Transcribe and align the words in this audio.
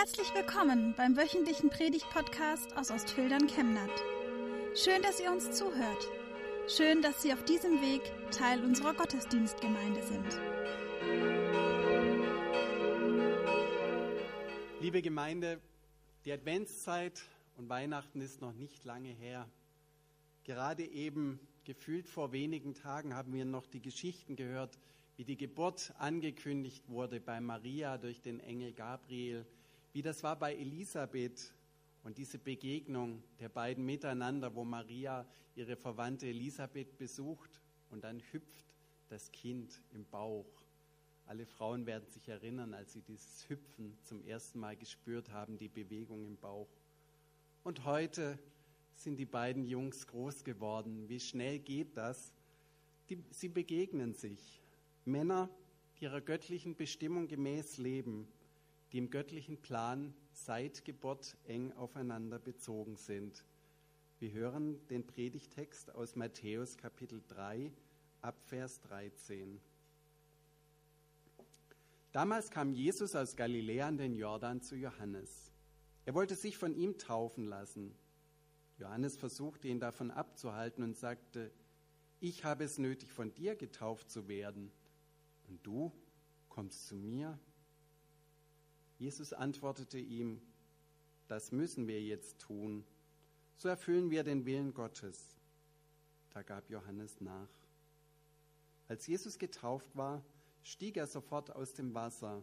Herzlich 0.00 0.34
willkommen 0.34 0.94
beim 0.96 1.14
wöchentlichen 1.14 1.68
Predigt-Podcast 1.68 2.74
aus 2.74 2.90
Ostfildern 2.90 3.46
Chemnat. 3.48 3.90
Schön, 4.74 5.02
dass 5.02 5.20
ihr 5.20 5.30
uns 5.30 5.50
zuhört. 5.50 6.08
Schön, 6.68 7.02
dass 7.02 7.20
Sie 7.20 7.34
auf 7.34 7.44
diesem 7.44 7.82
Weg 7.82 8.00
Teil 8.30 8.64
unserer 8.64 8.94
Gottesdienstgemeinde 8.94 10.02
sind. 10.02 10.40
Liebe 14.80 15.02
Gemeinde, 15.02 15.60
die 16.24 16.32
Adventszeit 16.32 17.20
und 17.58 17.68
Weihnachten 17.68 18.22
ist 18.22 18.40
noch 18.40 18.54
nicht 18.54 18.86
lange 18.86 19.10
her. 19.10 19.46
Gerade 20.44 20.86
eben, 20.86 21.38
gefühlt 21.64 22.08
vor 22.08 22.32
wenigen 22.32 22.72
Tagen, 22.72 23.14
haben 23.14 23.34
wir 23.34 23.44
noch 23.44 23.66
die 23.66 23.82
Geschichten 23.82 24.34
gehört, 24.34 24.78
wie 25.18 25.24
die 25.24 25.36
Geburt 25.36 25.92
angekündigt 25.98 26.88
wurde 26.88 27.20
bei 27.20 27.38
Maria 27.42 27.98
durch 27.98 28.22
den 28.22 28.40
Engel 28.40 28.72
Gabriel, 28.72 29.44
wie 29.92 30.02
das 30.02 30.22
war 30.22 30.38
bei 30.38 30.54
Elisabeth 30.54 31.52
und 32.02 32.18
diese 32.18 32.38
Begegnung 32.38 33.22
der 33.38 33.48
beiden 33.48 33.84
miteinander, 33.84 34.54
wo 34.54 34.64
Maria 34.64 35.26
ihre 35.54 35.76
Verwandte 35.76 36.26
Elisabeth 36.26 36.96
besucht 36.96 37.60
und 37.90 38.04
dann 38.04 38.20
hüpft 38.32 38.74
das 39.08 39.30
Kind 39.32 39.82
im 39.92 40.04
Bauch. 40.06 40.46
Alle 41.26 41.46
Frauen 41.46 41.86
werden 41.86 42.08
sich 42.08 42.28
erinnern, 42.28 42.74
als 42.74 42.92
sie 42.92 43.02
dieses 43.02 43.48
Hüpfen 43.48 43.96
zum 44.02 44.22
ersten 44.24 44.58
Mal 44.58 44.76
gespürt 44.76 45.30
haben, 45.30 45.58
die 45.58 45.68
Bewegung 45.68 46.24
im 46.24 46.36
Bauch. 46.36 46.68
Und 47.62 47.84
heute 47.84 48.38
sind 48.94 49.16
die 49.16 49.26
beiden 49.26 49.64
Jungs 49.64 50.06
groß 50.06 50.44
geworden. 50.44 51.08
Wie 51.08 51.20
schnell 51.20 51.58
geht 51.58 51.96
das? 51.96 52.32
Die, 53.08 53.22
sie 53.30 53.48
begegnen 53.48 54.14
sich. 54.14 54.60
Männer, 55.04 55.50
die 55.98 56.04
ihrer 56.04 56.20
göttlichen 56.20 56.76
Bestimmung 56.76 57.28
gemäß 57.28 57.78
leben, 57.78 58.26
die 58.92 58.98
im 58.98 59.10
göttlichen 59.10 59.56
Plan 59.56 60.14
seit 60.32 60.84
Geburt 60.84 61.36
eng 61.44 61.72
aufeinander 61.72 62.38
bezogen 62.38 62.96
sind. 62.96 63.44
Wir 64.18 64.32
hören 64.32 64.84
den 64.88 65.06
Predigtext 65.06 65.94
aus 65.94 66.16
Matthäus 66.16 66.76
Kapitel 66.76 67.22
3 67.28 67.72
ab 68.20 68.36
Vers 68.46 68.80
13. 68.80 69.60
Damals 72.12 72.50
kam 72.50 72.72
Jesus 72.72 73.14
aus 73.14 73.36
Galiläa 73.36 73.86
an 73.86 73.96
den 73.96 74.16
Jordan 74.16 74.60
zu 74.60 74.74
Johannes. 74.74 75.52
Er 76.04 76.14
wollte 76.14 76.34
sich 76.34 76.58
von 76.58 76.74
ihm 76.74 76.98
taufen 76.98 77.44
lassen. 77.44 77.94
Johannes 78.78 79.16
versuchte 79.16 79.68
ihn 79.68 79.78
davon 79.78 80.10
abzuhalten 80.10 80.82
und 80.82 80.96
sagte, 80.96 81.52
ich 82.18 82.44
habe 82.44 82.64
es 82.64 82.78
nötig, 82.78 83.12
von 83.12 83.32
dir 83.34 83.54
getauft 83.54 84.10
zu 84.10 84.26
werden 84.26 84.72
und 85.48 85.64
du 85.64 85.92
kommst 86.48 86.88
zu 86.88 86.96
mir? 86.96 87.38
Jesus 89.00 89.32
antwortete 89.32 89.98
ihm, 89.98 90.42
das 91.26 91.52
müssen 91.52 91.88
wir 91.88 92.02
jetzt 92.02 92.38
tun, 92.38 92.84
so 93.56 93.70
erfüllen 93.70 94.10
wir 94.10 94.24
den 94.24 94.44
Willen 94.44 94.74
Gottes. 94.74 95.38
Da 96.34 96.42
gab 96.42 96.68
Johannes 96.68 97.18
nach. 97.22 97.48
Als 98.88 99.06
Jesus 99.06 99.38
getauft 99.38 99.96
war, 99.96 100.22
stieg 100.62 100.98
er 100.98 101.06
sofort 101.06 101.50
aus 101.56 101.72
dem 101.72 101.94
Wasser. 101.94 102.42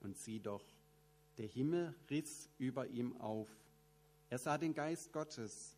Und 0.00 0.16
sieh 0.18 0.40
doch, 0.40 0.64
der 1.38 1.46
Himmel 1.46 1.94
riss 2.10 2.48
über 2.58 2.88
ihm 2.88 3.16
auf. 3.20 3.48
Er 4.28 4.38
sah 4.38 4.58
den 4.58 4.74
Geist 4.74 5.12
Gottes, 5.12 5.76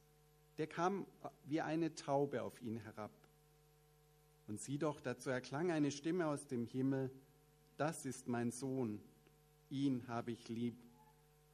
der 0.56 0.68
kam 0.68 1.06
wie 1.44 1.60
eine 1.60 1.94
Taube 1.94 2.42
auf 2.42 2.62
ihn 2.62 2.78
herab. 2.78 3.12
Und 4.48 4.58
sieh 4.58 4.78
doch, 4.78 5.00
dazu 5.00 5.28
erklang 5.28 5.70
eine 5.70 5.90
Stimme 5.90 6.28
aus 6.28 6.46
dem 6.46 6.64
Himmel, 6.64 7.10
das 7.76 8.06
ist 8.06 8.26
mein 8.26 8.52
Sohn, 8.52 9.02
ihn 9.73 10.06
habe 10.06 10.31
ich 10.31 10.48
lieb, 10.48 10.77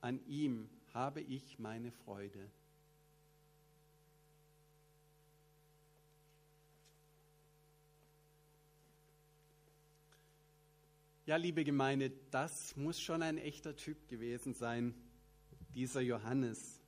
an 0.00 0.20
ihm 0.26 0.68
habe 0.92 1.20
ich 1.20 1.58
meine 1.58 1.92
Freude. 1.92 2.50
Ja, 11.26 11.36
liebe 11.36 11.62
Gemeinde, 11.62 12.10
das 12.30 12.74
muss 12.74 13.00
schon 13.00 13.22
ein 13.22 13.36
echter 13.36 13.76
Typ 13.76 14.08
gewesen 14.08 14.54
sein, 14.54 14.94
dieser 15.74 16.00
Johannes. 16.00 16.80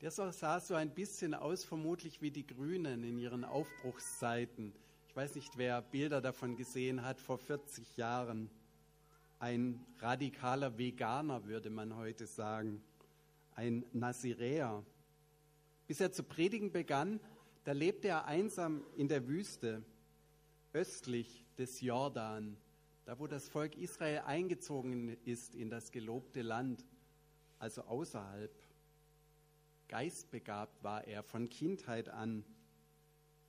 Der 0.00 0.10
sah 0.10 0.60
so 0.60 0.74
ein 0.74 0.90
bisschen 0.94 1.34
aus, 1.34 1.64
vermutlich 1.64 2.22
wie 2.22 2.30
die 2.30 2.46
Grünen 2.46 3.02
in 3.02 3.18
ihren 3.18 3.44
Aufbruchszeiten. 3.44 4.72
Ich 5.08 5.16
weiß 5.16 5.34
nicht, 5.34 5.58
wer 5.58 5.82
Bilder 5.82 6.20
davon 6.20 6.56
gesehen 6.56 7.02
hat 7.02 7.20
vor 7.20 7.38
40 7.38 7.96
Jahren. 7.96 8.50
Ein 9.44 9.78
radikaler 9.98 10.78
Veganer, 10.78 11.44
würde 11.44 11.68
man 11.68 11.96
heute 11.96 12.26
sagen. 12.26 12.82
Ein 13.54 13.84
Naziräer. 13.92 14.82
Bis 15.86 16.00
er 16.00 16.12
zu 16.12 16.22
predigen 16.22 16.72
begann, 16.72 17.20
da 17.64 17.72
lebte 17.72 18.08
er 18.08 18.24
einsam 18.24 18.82
in 18.96 19.06
der 19.06 19.28
Wüste, 19.28 19.84
östlich 20.72 21.44
des 21.58 21.82
Jordan, 21.82 22.56
da 23.04 23.18
wo 23.18 23.26
das 23.26 23.50
Volk 23.50 23.76
Israel 23.76 24.22
eingezogen 24.24 25.14
ist 25.26 25.54
in 25.54 25.68
das 25.68 25.92
gelobte 25.92 26.40
Land, 26.40 26.82
also 27.58 27.82
außerhalb. 27.82 28.50
Geistbegabt 29.88 30.82
war 30.82 31.06
er 31.06 31.22
von 31.22 31.50
Kindheit 31.50 32.08
an. 32.08 32.46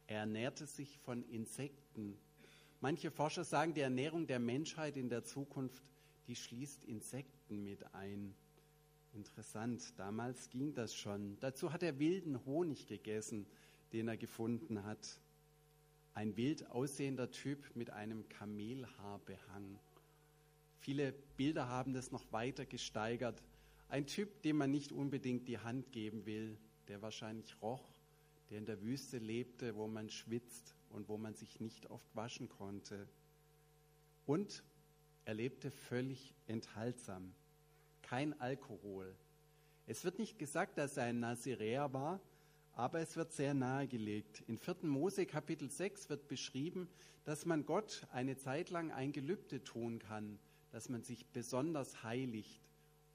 Er 0.08 0.20
ernährte 0.20 0.66
sich 0.66 0.98
von 0.98 1.24
Insekten. 1.30 2.18
Manche 2.82 3.12
Forscher 3.12 3.44
sagen, 3.44 3.74
die 3.74 3.82
Ernährung 3.82 4.28
der 4.28 4.40
Menschheit 4.40 4.98
in 4.98 5.10
der 5.10 5.24
Zukunft, 5.24 5.84
die 6.28 6.36
schließt 6.36 6.84
Insekten 6.86 7.64
mit 7.64 7.94
ein. 7.94 8.36
Interessant, 9.14 9.94
damals 9.98 10.50
ging 10.50 10.74
das 10.74 10.96
schon. 10.96 11.40
Dazu 11.40 11.72
hat 11.72 11.84
er 11.84 12.00
wilden 12.00 12.46
Honig 12.46 12.88
gegessen, 12.88 13.46
den 13.94 14.08
er 14.08 14.18
gefunden 14.18 14.84
hat. 14.84 15.20
Ein 16.14 16.36
wild 16.36 16.70
aussehender 16.70 17.32
Typ 17.32 17.76
mit 17.76 17.90
einem 17.90 18.28
Kamelhaarbehang. 18.30 19.80
Viele 20.80 21.14
Bilder 21.38 21.68
haben 21.68 21.94
das 21.94 22.12
noch 22.12 22.32
weiter 22.32 22.66
gesteigert. 22.66 23.42
Ein 23.90 24.06
Typ, 24.06 24.42
dem 24.42 24.58
man 24.58 24.72
nicht 24.72 24.92
unbedingt 24.92 25.48
die 25.48 25.60
Hand 25.60 25.92
geben 25.92 26.26
will, 26.26 26.58
der 26.88 27.02
wahrscheinlich 27.02 27.62
roch 27.62 27.96
der 28.50 28.60
in 28.60 28.66
der 28.66 28.82
Wüste 28.82 29.18
lebte, 29.18 29.76
wo 29.76 29.88
man 29.88 30.10
schwitzt 30.10 30.75
und 30.96 31.10
wo 31.10 31.18
man 31.18 31.36
sich 31.36 31.60
nicht 31.60 31.90
oft 31.92 32.16
waschen 32.16 32.48
konnte. 32.50 33.08
Und 34.26 34.64
er 35.26 35.34
lebte 35.34 35.70
völlig 35.70 36.34
enthaltsam. 36.48 37.34
Kein 38.02 38.40
Alkohol. 38.40 39.14
Es 39.88 40.04
wird 40.04 40.20
nicht 40.20 40.40
gesagt, 40.40 40.78
dass 40.78 40.98
er 40.98 41.04
ein 41.04 41.20
Naziräer 41.20 41.94
war, 41.94 42.22
aber 42.74 43.00
es 43.00 43.16
wird 43.16 43.34
sehr 43.34 43.54
nahegelegt. 43.54 44.42
In 44.48 44.58
4. 44.58 44.78
Mose 44.84 45.26
Kapitel 45.26 45.70
6 45.70 46.10
wird 46.10 46.28
beschrieben, 46.28 46.90
dass 47.24 47.46
man 47.46 47.66
Gott 47.66 48.08
eine 48.12 48.38
Zeit 48.38 48.70
lang 48.70 48.92
ein 48.92 49.12
Gelübde 49.12 49.64
tun 49.64 50.00
kann, 50.00 50.40
dass 50.72 50.90
man 50.90 51.04
sich 51.04 51.26
besonders 51.28 52.04
heiligt 52.04 52.62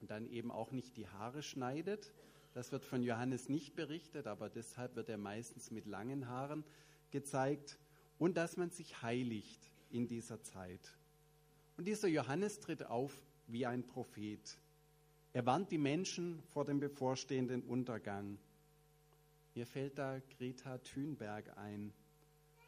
und 0.00 0.10
dann 0.10 0.26
eben 0.26 0.50
auch 0.50 0.70
nicht 0.70 0.96
die 0.96 1.08
Haare 1.08 1.42
schneidet, 1.42 2.12
das 2.52 2.72
wird 2.72 2.84
von 2.84 3.02
Johannes 3.02 3.48
nicht 3.48 3.76
berichtet, 3.76 4.26
aber 4.26 4.48
deshalb 4.50 4.96
wird 4.96 5.08
er 5.08 5.18
meistens 5.18 5.70
mit 5.70 5.86
langen 5.86 6.26
Haaren 6.26 6.64
gezeigt. 7.10 7.78
Und 8.18 8.36
dass 8.36 8.56
man 8.56 8.70
sich 8.70 9.02
heiligt 9.02 9.70
in 9.90 10.06
dieser 10.06 10.42
Zeit. 10.42 10.80
Und 11.76 11.86
dieser 11.86 12.08
Johannes 12.08 12.60
tritt 12.60 12.84
auf 12.84 13.12
wie 13.46 13.66
ein 13.66 13.86
Prophet. 13.86 14.58
Er 15.32 15.46
warnt 15.46 15.70
die 15.70 15.78
Menschen 15.78 16.42
vor 16.50 16.64
dem 16.64 16.80
bevorstehenden 16.80 17.62
Untergang. 17.62 18.38
Mir 19.54 19.66
fällt 19.66 19.98
da 19.98 20.20
Greta 20.36 20.78
Thunberg 20.78 21.56
ein 21.56 21.92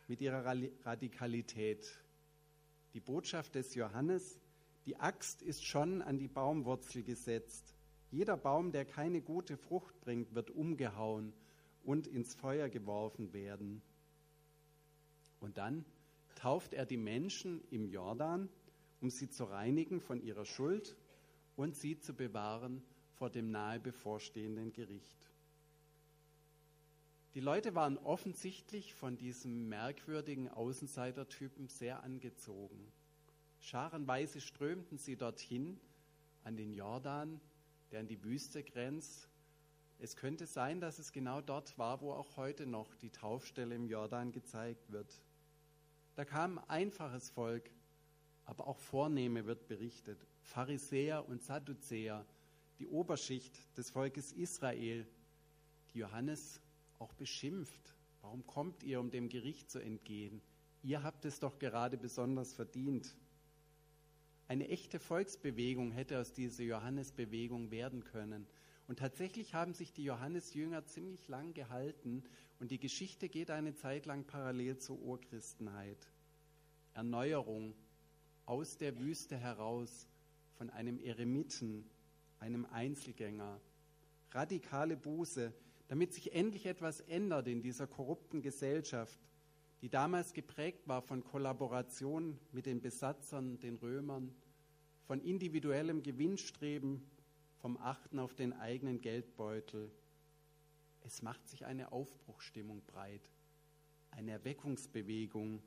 mit 0.08 0.20
ihrer 0.20 0.44
Radikalität. 0.84 1.86
Die 2.94 3.00
Botschaft 3.00 3.54
des 3.54 3.74
Johannes, 3.74 4.40
die 4.86 4.96
Axt 4.96 5.42
ist 5.42 5.64
schon 5.64 6.02
an 6.02 6.18
die 6.18 6.28
Baumwurzel 6.28 7.02
gesetzt. 7.02 7.74
Jeder 8.10 8.36
Baum, 8.36 8.72
der 8.72 8.84
keine 8.84 9.22
gute 9.22 9.56
Frucht 9.56 9.98
bringt, 10.00 10.34
wird 10.34 10.50
umgehauen 10.50 11.32
und 11.84 12.06
ins 12.06 12.34
Feuer 12.34 12.68
geworfen 12.68 13.32
werden. 13.32 13.80
Und 15.42 15.58
dann 15.58 15.84
tauft 16.36 16.72
er 16.72 16.86
die 16.86 16.96
Menschen 16.96 17.60
im 17.70 17.86
Jordan, 17.86 18.48
um 19.00 19.10
sie 19.10 19.28
zu 19.28 19.44
reinigen 19.44 20.00
von 20.00 20.22
ihrer 20.22 20.44
Schuld 20.44 20.96
und 21.56 21.76
sie 21.76 21.98
zu 21.98 22.14
bewahren 22.14 22.82
vor 23.18 23.28
dem 23.28 23.50
nahe 23.50 23.78
bevorstehenden 23.78 24.72
Gericht. 24.72 25.18
Die 27.34 27.40
Leute 27.40 27.74
waren 27.74 27.98
offensichtlich 27.98 28.94
von 28.94 29.16
diesem 29.16 29.68
merkwürdigen 29.68 30.48
Außenseitertypen 30.48 31.68
sehr 31.68 32.02
angezogen. 32.02 32.92
Scharenweise 33.58 34.40
strömten 34.40 34.98
sie 34.98 35.16
dorthin 35.16 35.80
an 36.44 36.56
den 36.56 36.72
Jordan, 36.72 37.40
der 37.90 38.00
an 38.00 38.06
die 38.06 38.22
Wüste 38.22 38.62
grenzt. 38.62 39.28
Es 39.98 40.16
könnte 40.16 40.46
sein, 40.46 40.80
dass 40.80 40.98
es 40.98 41.12
genau 41.12 41.40
dort 41.40 41.78
war, 41.78 42.00
wo 42.00 42.12
auch 42.12 42.36
heute 42.36 42.66
noch 42.66 42.94
die 42.96 43.10
Taufstelle 43.10 43.74
im 43.74 43.86
Jordan 43.86 44.32
gezeigt 44.32 44.90
wird. 44.92 45.22
Da 46.14 46.24
kam 46.24 46.58
einfaches 46.68 47.30
Volk, 47.30 47.70
aber 48.44 48.66
auch 48.66 48.78
Vornehme 48.78 49.46
wird 49.46 49.66
berichtet. 49.68 50.18
Pharisäer 50.42 51.26
und 51.28 51.42
Sadduzäer, 51.42 52.26
die 52.78 52.86
Oberschicht 52.86 53.56
des 53.78 53.90
Volkes 53.90 54.32
Israel, 54.32 55.06
die 55.94 55.98
Johannes 56.00 56.60
auch 56.98 57.14
beschimpft. 57.14 57.94
Warum 58.20 58.46
kommt 58.46 58.82
ihr, 58.82 59.00
um 59.00 59.10
dem 59.10 59.28
Gericht 59.28 59.70
zu 59.70 59.78
entgehen? 59.78 60.42
Ihr 60.82 61.02
habt 61.02 61.24
es 61.24 61.40
doch 61.40 61.58
gerade 61.58 61.96
besonders 61.96 62.52
verdient. 62.52 63.14
Eine 64.48 64.68
echte 64.68 64.98
Volksbewegung 64.98 65.92
hätte 65.92 66.20
aus 66.20 66.32
dieser 66.32 66.64
Johannesbewegung 66.64 67.70
werden 67.70 68.04
können. 68.04 68.46
Und 68.88 68.98
tatsächlich 68.98 69.54
haben 69.54 69.74
sich 69.74 69.92
die 69.92 70.04
Johannesjünger 70.04 70.84
ziemlich 70.84 71.28
lang 71.28 71.54
gehalten 71.54 72.24
und 72.58 72.70
die 72.70 72.80
Geschichte 72.80 73.28
geht 73.28 73.50
eine 73.50 73.74
Zeit 73.74 74.06
lang 74.06 74.24
parallel 74.24 74.78
zur 74.78 74.98
Urchristenheit. 75.00 76.10
Erneuerung 76.94 77.74
aus 78.44 78.76
der 78.76 78.98
Wüste 78.98 79.36
heraus 79.36 80.08
von 80.54 80.68
einem 80.70 80.98
Eremiten, 80.98 81.88
einem 82.38 82.66
Einzelgänger, 82.66 83.60
radikale 84.32 84.96
Buße, 84.96 85.52
damit 85.88 86.12
sich 86.12 86.32
endlich 86.32 86.66
etwas 86.66 87.00
ändert 87.00 87.48
in 87.48 87.62
dieser 87.62 87.86
korrupten 87.86 88.42
Gesellschaft, 88.42 89.18
die 89.80 89.88
damals 89.88 90.32
geprägt 90.32 90.86
war 90.86 91.02
von 91.02 91.24
Kollaboration 91.24 92.38
mit 92.52 92.66
den 92.66 92.80
Besatzern, 92.80 93.58
den 93.60 93.76
Römern, 93.76 94.34
von 95.06 95.20
individuellem 95.20 96.02
Gewinnstreben, 96.02 97.02
vom 97.62 97.76
Achten 97.76 98.18
auf 98.18 98.34
den 98.34 98.52
eigenen 98.52 99.00
Geldbeutel. 99.00 99.88
Es 101.02 101.22
macht 101.22 101.46
sich 101.48 101.64
eine 101.64 101.92
Aufbruchstimmung 101.92 102.82
breit, 102.82 103.30
eine 104.10 104.32
Erweckungsbewegung. 104.32 105.62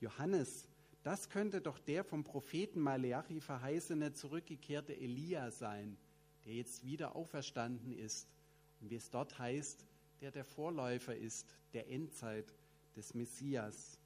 Johannes, 0.00 0.68
das 1.02 1.30
könnte 1.30 1.62
doch 1.62 1.78
der 1.78 2.04
vom 2.04 2.24
Propheten 2.24 2.78
Maleachi 2.78 3.40
verheißene 3.40 4.12
zurückgekehrte 4.12 4.94
Elia 4.94 5.50
sein, 5.50 5.96
der 6.44 6.54
jetzt 6.54 6.84
wieder 6.84 7.16
auferstanden 7.16 7.92
ist 7.92 8.28
und 8.80 8.90
wie 8.90 8.96
es 8.96 9.08
dort 9.08 9.38
heißt, 9.38 9.86
der 10.20 10.30
der 10.30 10.44
Vorläufer 10.44 11.16
ist 11.16 11.56
der 11.72 11.90
Endzeit 11.90 12.54
des 12.96 13.14
Messias. 13.14 13.98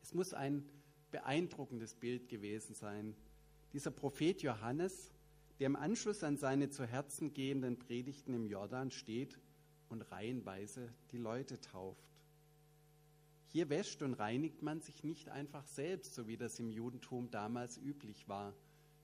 Es 0.00 0.14
muss 0.14 0.32
ein 0.32 0.64
beeindruckendes 1.10 1.96
Bild 1.96 2.28
gewesen 2.28 2.74
sein. 2.74 3.16
Dieser 3.72 3.90
Prophet 3.90 4.40
Johannes 4.42 5.13
der 5.58 5.66
im 5.66 5.76
Anschluss 5.76 6.24
an 6.24 6.36
seine 6.36 6.70
zu 6.70 6.84
Herzen 6.86 7.32
gehenden 7.32 7.78
Predigten 7.78 8.34
im 8.34 8.46
Jordan 8.46 8.90
steht 8.90 9.38
und 9.88 10.02
reihenweise 10.02 10.92
die 11.12 11.18
Leute 11.18 11.60
tauft. 11.60 12.14
Hier 13.48 13.68
wäscht 13.68 14.02
und 14.02 14.14
reinigt 14.14 14.62
man 14.62 14.80
sich 14.80 15.04
nicht 15.04 15.28
einfach 15.28 15.64
selbst, 15.66 16.14
so 16.14 16.26
wie 16.26 16.36
das 16.36 16.58
im 16.58 16.72
Judentum 16.72 17.30
damals 17.30 17.78
üblich 17.78 18.28
war. 18.28 18.52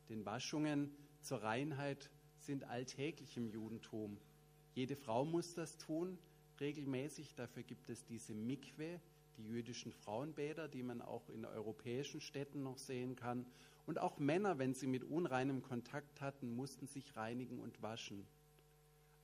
Denn 0.08 0.26
Waschungen 0.26 0.90
zur 1.20 1.42
Reinheit 1.42 2.10
sind 2.38 2.64
alltäglich 2.64 3.36
im 3.36 3.46
Judentum. 3.46 4.18
Jede 4.74 4.96
Frau 4.96 5.24
muss 5.24 5.54
das 5.54 5.78
tun, 5.78 6.18
regelmäßig. 6.58 7.36
Dafür 7.36 7.62
gibt 7.62 7.88
es 7.90 8.04
diese 8.04 8.34
Mikwe, 8.34 9.00
die 9.36 9.44
jüdischen 9.44 9.92
Frauenbäder, 9.92 10.66
die 10.66 10.82
man 10.82 11.00
auch 11.00 11.28
in 11.28 11.44
europäischen 11.44 12.20
Städten 12.20 12.64
noch 12.64 12.78
sehen 12.78 13.14
kann. 13.14 13.46
Und 13.86 13.98
auch 13.98 14.18
Männer, 14.18 14.58
wenn 14.58 14.74
sie 14.74 14.86
mit 14.86 15.04
unreinem 15.04 15.62
Kontakt 15.62 16.20
hatten, 16.20 16.54
mussten 16.54 16.86
sich 16.86 17.16
reinigen 17.16 17.58
und 17.58 17.82
waschen. 17.82 18.26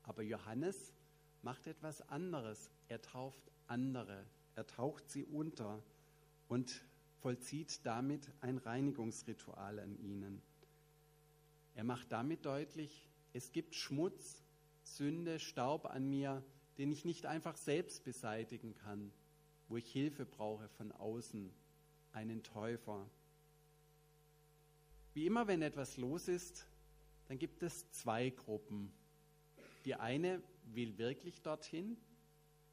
Aber 0.03 0.23
Johannes 0.23 0.93
macht 1.43 1.67
etwas 1.67 2.09
anderes. 2.09 2.71
Er 2.89 3.03
tauft 3.03 3.51
andere. 3.67 4.25
Er 4.55 4.67
taucht 4.67 5.11
sie 5.11 5.25
unter 5.25 5.83
und 6.49 6.83
vollzieht 7.21 7.85
damit 7.85 8.31
ein 8.41 8.59
Reinigungsritual 8.59 9.79
an 9.79 9.99
ihnen. 9.99 10.41
Er 11.75 11.85
macht 11.85 12.11
damit 12.11 12.47
deutlich, 12.47 13.09
es 13.33 13.53
gibt 13.53 13.75
Schmutz, 13.75 14.43
Sünde, 14.83 15.39
Staub 15.39 15.87
an 15.87 16.09
mir, 16.09 16.43
den 16.79 16.91
ich 16.91 17.05
nicht 17.05 17.27
einfach 17.27 17.57
selbst 17.57 18.05
beseitigen 18.05 18.75
kann, 18.75 19.13
wo 19.69 19.77
ich 19.77 19.91
Hilfe 19.91 20.25
brauche 20.25 20.69
von 20.69 20.93
außen, 20.93 21.53
einen 22.13 22.43
Täufer. 22.43 23.07
Wie 25.17 25.25
immer, 25.25 25.47
wenn 25.47 25.63
etwas 25.63 25.97
los 25.97 26.29
ist, 26.29 26.67
dann 27.29 27.39
gibt 27.39 27.63
es 27.63 27.91
zwei 27.91 28.29
Gruppen. 28.29 28.93
Die 29.87 29.95
eine 29.95 30.43
will 30.75 30.99
wirklich 30.99 31.41
dorthin, 31.41 31.97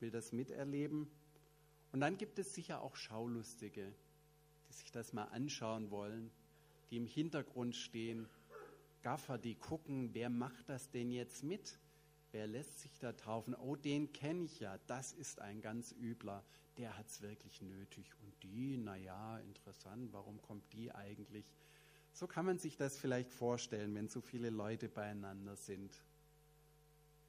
will 0.02 0.12
das 0.12 0.34
miterleben. 0.34 1.10
Und 1.94 2.02
dann 2.02 2.18
gibt 2.18 2.38
es 2.40 2.54
sicher 2.54 2.82
auch 2.82 2.98
Schaulustige, 2.98 3.94
die 4.68 4.74
sich 4.74 4.92
das 4.92 5.14
mal 5.14 5.24
anschauen 5.30 5.90
wollen, 5.90 6.32
die 6.92 6.98
im 6.98 7.06
Hintergrund 7.06 7.78
stehen. 7.78 8.28
Gaffer, 9.04 9.38
die 9.38 9.56
gucken, 9.56 10.10
wer 10.12 10.30
macht 10.30 10.68
das 10.68 10.92
denn 10.92 11.12
jetzt 11.12 11.46
mit? 11.46 11.80
Wer 12.34 12.48
lässt 12.48 12.82
sich 12.82 13.00
da 13.00 13.14
taufen? 13.14 13.56
Oh, 13.56 13.78
den 13.78 14.12
kenne 14.12 14.44
ich 14.44 14.60
ja, 14.60 14.78
das 14.88 15.14
ist 15.14 15.40
ein 15.40 15.62
ganz 15.62 15.94
übler, 15.94 16.44
der 16.78 16.98
hat 16.98 17.08
es 17.08 17.22
wirklich 17.22 17.62
nötig. 17.62 18.12
Und 18.22 18.34
die, 18.44 18.76
naja, 18.76 19.40
interessant, 19.40 20.12
warum 20.12 20.42
kommt 20.42 20.74
die 20.74 20.92
eigentlich? 20.92 21.46
So 22.14 22.28
kann 22.28 22.46
man 22.46 22.60
sich 22.60 22.78
das 22.78 22.98
vielleicht 22.98 23.32
vorstellen, 23.32 23.96
wenn 23.96 24.08
so 24.08 24.22
viele 24.22 24.52
Leute 24.52 24.88
beieinander 24.88 25.56
sind. 25.56 25.92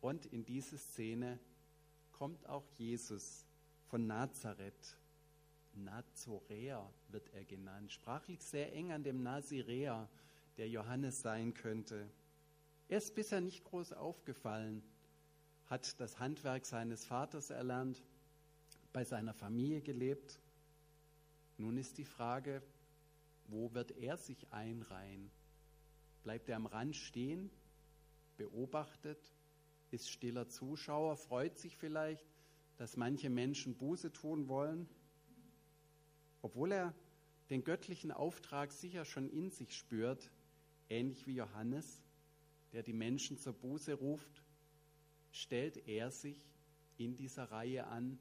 Und 0.02 0.26
in 0.26 0.44
diese 0.44 0.76
Szene 0.76 1.38
kommt 2.12 2.46
auch 2.46 2.68
Jesus 2.76 3.46
von 3.86 4.06
Nazareth. 4.06 4.98
Nazoräer 5.74 6.88
wird 7.08 7.30
er 7.32 7.44
genannt, 7.44 7.92
sprachlich 7.92 8.42
sehr 8.42 8.74
eng 8.74 8.92
an 8.92 9.02
dem 9.02 9.22
Naziräer, 9.22 10.08
der 10.58 10.68
Johannes 10.68 11.22
sein 11.22 11.54
könnte. 11.54 12.06
Er 12.88 12.98
ist 12.98 13.14
bisher 13.14 13.40
nicht 13.40 13.64
groß 13.64 13.94
aufgefallen, 13.94 14.82
hat 15.66 15.98
das 15.98 16.18
Handwerk 16.18 16.66
seines 16.66 17.06
Vaters 17.06 17.48
erlernt, 17.50 18.02
bei 18.92 19.02
seiner 19.02 19.32
Familie 19.32 19.80
gelebt. 19.80 20.38
Nun 21.56 21.78
ist 21.78 21.96
die 21.96 22.04
Frage, 22.04 22.62
wo 23.48 23.72
wird 23.74 23.92
er 23.92 24.16
sich 24.16 24.52
einreihen? 24.52 25.30
Bleibt 26.22 26.48
er 26.48 26.56
am 26.56 26.66
Rand 26.66 26.96
stehen, 26.96 27.50
beobachtet, 28.36 29.18
ist 29.90 30.10
stiller 30.10 30.48
Zuschauer, 30.48 31.16
freut 31.16 31.58
sich 31.58 31.76
vielleicht, 31.76 32.26
dass 32.76 32.96
manche 32.96 33.30
Menschen 33.30 33.76
Buße 33.76 34.12
tun 34.12 34.48
wollen, 34.48 34.88
obwohl 36.42 36.72
er 36.72 36.94
den 37.50 37.62
göttlichen 37.62 38.10
Auftrag 38.10 38.72
sicher 38.72 39.04
schon 39.04 39.28
in 39.28 39.50
sich 39.50 39.76
spürt, 39.76 40.30
ähnlich 40.88 41.26
wie 41.26 41.34
Johannes, 41.34 42.02
der 42.72 42.82
die 42.82 42.92
Menschen 42.92 43.38
zur 43.38 43.52
Buße 43.52 43.94
ruft, 43.94 44.42
stellt 45.30 45.86
er 45.86 46.10
sich 46.10 46.50
in 46.96 47.16
dieser 47.16 47.50
Reihe 47.50 47.86
an, 47.86 48.18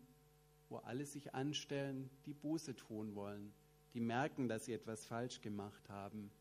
wo 0.70 0.78
alle 0.78 1.06
sich 1.06 1.34
anstellen, 1.34 2.10
die 2.26 2.34
Buße 2.34 2.76
tun 2.76 3.16
wollen 3.16 3.54
die 3.94 4.00
merken, 4.00 4.48
dass 4.48 4.66
sie 4.66 4.74
etwas 4.74 5.06
falsch 5.06 5.42
gemacht 5.42 5.90
haben. 5.90 6.32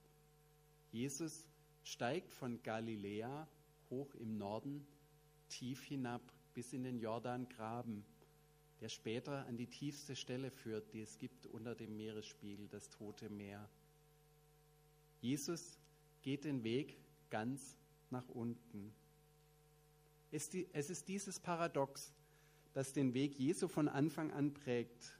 Jesus 0.91 1.47
steigt 1.85 2.33
von 2.33 2.63
Galiläa 2.63 3.47
hoch 3.91 4.15
im 4.15 4.39
Norden 4.39 4.87
tief 5.49 5.85
hinab 5.85 6.23
bis 6.55 6.73
in 6.73 6.85
den 6.85 6.99
Jordangraben, 6.99 8.05
der 8.81 8.89
später 8.89 9.47
an 9.47 9.57
die 9.57 9.67
tiefste 9.67 10.17
Stelle 10.17 10.51
führt, 10.51 10.93
die 10.93 11.01
es 11.01 11.19
gibt 11.19 11.47
unter 11.47 11.75
dem 11.75 11.97
Meeresspiegel, 11.97 12.69
das 12.69 12.89
Tote 12.89 13.31
Meer. 13.31 13.69
Jesus 15.21 15.79
geht 16.23 16.45
den 16.45 16.65
Weg 16.65 16.97
ganz 17.31 17.77
nach 18.11 18.29
unten. 18.29 18.93
Es 20.31 20.55
ist 20.55 21.09
dieses 21.09 21.39
Paradox, 21.39 22.13
das 22.73 22.93
den 22.93 23.15
Weg 23.15 23.39
Jesu 23.39 23.69
von 23.69 23.89
Anfang 23.89 24.31
an 24.33 24.55
prägt 24.55 25.15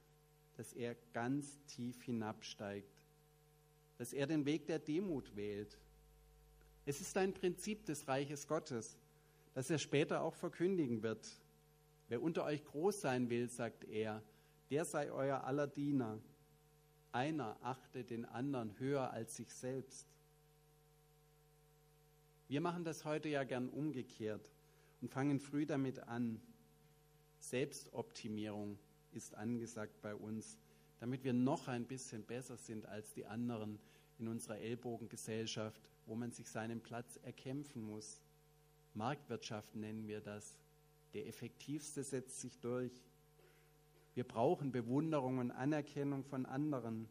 dass 0.57 0.73
er 0.73 0.95
ganz 1.13 1.59
tief 1.67 2.01
hinabsteigt, 2.03 3.01
dass 3.97 4.13
er 4.13 4.27
den 4.27 4.45
Weg 4.45 4.67
der 4.67 4.79
Demut 4.79 5.35
wählt. 5.35 5.77
Es 6.85 7.01
ist 7.01 7.15
ein 7.17 7.33
Prinzip 7.33 7.85
des 7.85 8.07
Reiches 8.07 8.47
Gottes, 8.47 8.97
das 9.53 9.69
er 9.69 9.77
später 9.77 10.21
auch 10.21 10.35
verkündigen 10.35 11.03
wird. 11.03 11.27
Wer 12.09 12.21
unter 12.21 12.43
euch 12.43 12.63
groß 12.65 13.01
sein 13.01 13.29
will, 13.29 13.49
sagt 13.49 13.85
er, 13.85 14.21
der 14.69 14.85
sei 14.85 15.11
euer 15.11 15.43
aller 15.43 15.67
Diener. 15.67 16.19
Einer 17.11 17.57
achte 17.61 18.03
den 18.03 18.25
anderen 18.25 18.77
höher 18.79 19.11
als 19.11 19.35
sich 19.35 19.53
selbst. 19.53 20.07
Wir 22.47 22.59
machen 22.59 22.83
das 22.83 23.05
heute 23.05 23.29
ja 23.29 23.43
gern 23.43 23.69
umgekehrt 23.69 24.51
und 25.01 25.09
fangen 25.09 25.39
früh 25.39 25.65
damit 25.65 25.99
an. 25.99 26.41
Selbstoptimierung 27.39 28.77
ist 29.15 29.35
angesagt 29.35 30.01
bei 30.01 30.15
uns, 30.15 30.57
damit 30.99 31.23
wir 31.23 31.33
noch 31.33 31.67
ein 31.67 31.85
bisschen 31.85 32.23
besser 32.23 32.57
sind 32.57 32.85
als 32.85 33.13
die 33.13 33.25
anderen 33.25 33.79
in 34.19 34.27
unserer 34.27 34.59
Ellbogengesellschaft, 34.59 35.81
wo 36.05 36.15
man 36.15 36.31
sich 36.31 36.49
seinen 36.49 36.81
Platz 36.81 37.19
erkämpfen 37.23 37.81
muss. 37.81 38.21
Marktwirtschaft 38.93 39.75
nennen 39.75 40.07
wir 40.07 40.21
das. 40.21 40.57
Der 41.13 41.27
effektivste 41.27 42.03
setzt 42.03 42.39
sich 42.39 42.59
durch. 42.59 42.91
Wir 44.13 44.23
brauchen 44.23 44.71
Bewunderung 44.71 45.39
und 45.39 45.51
Anerkennung 45.51 46.23
von 46.23 46.45
anderen. 46.45 47.07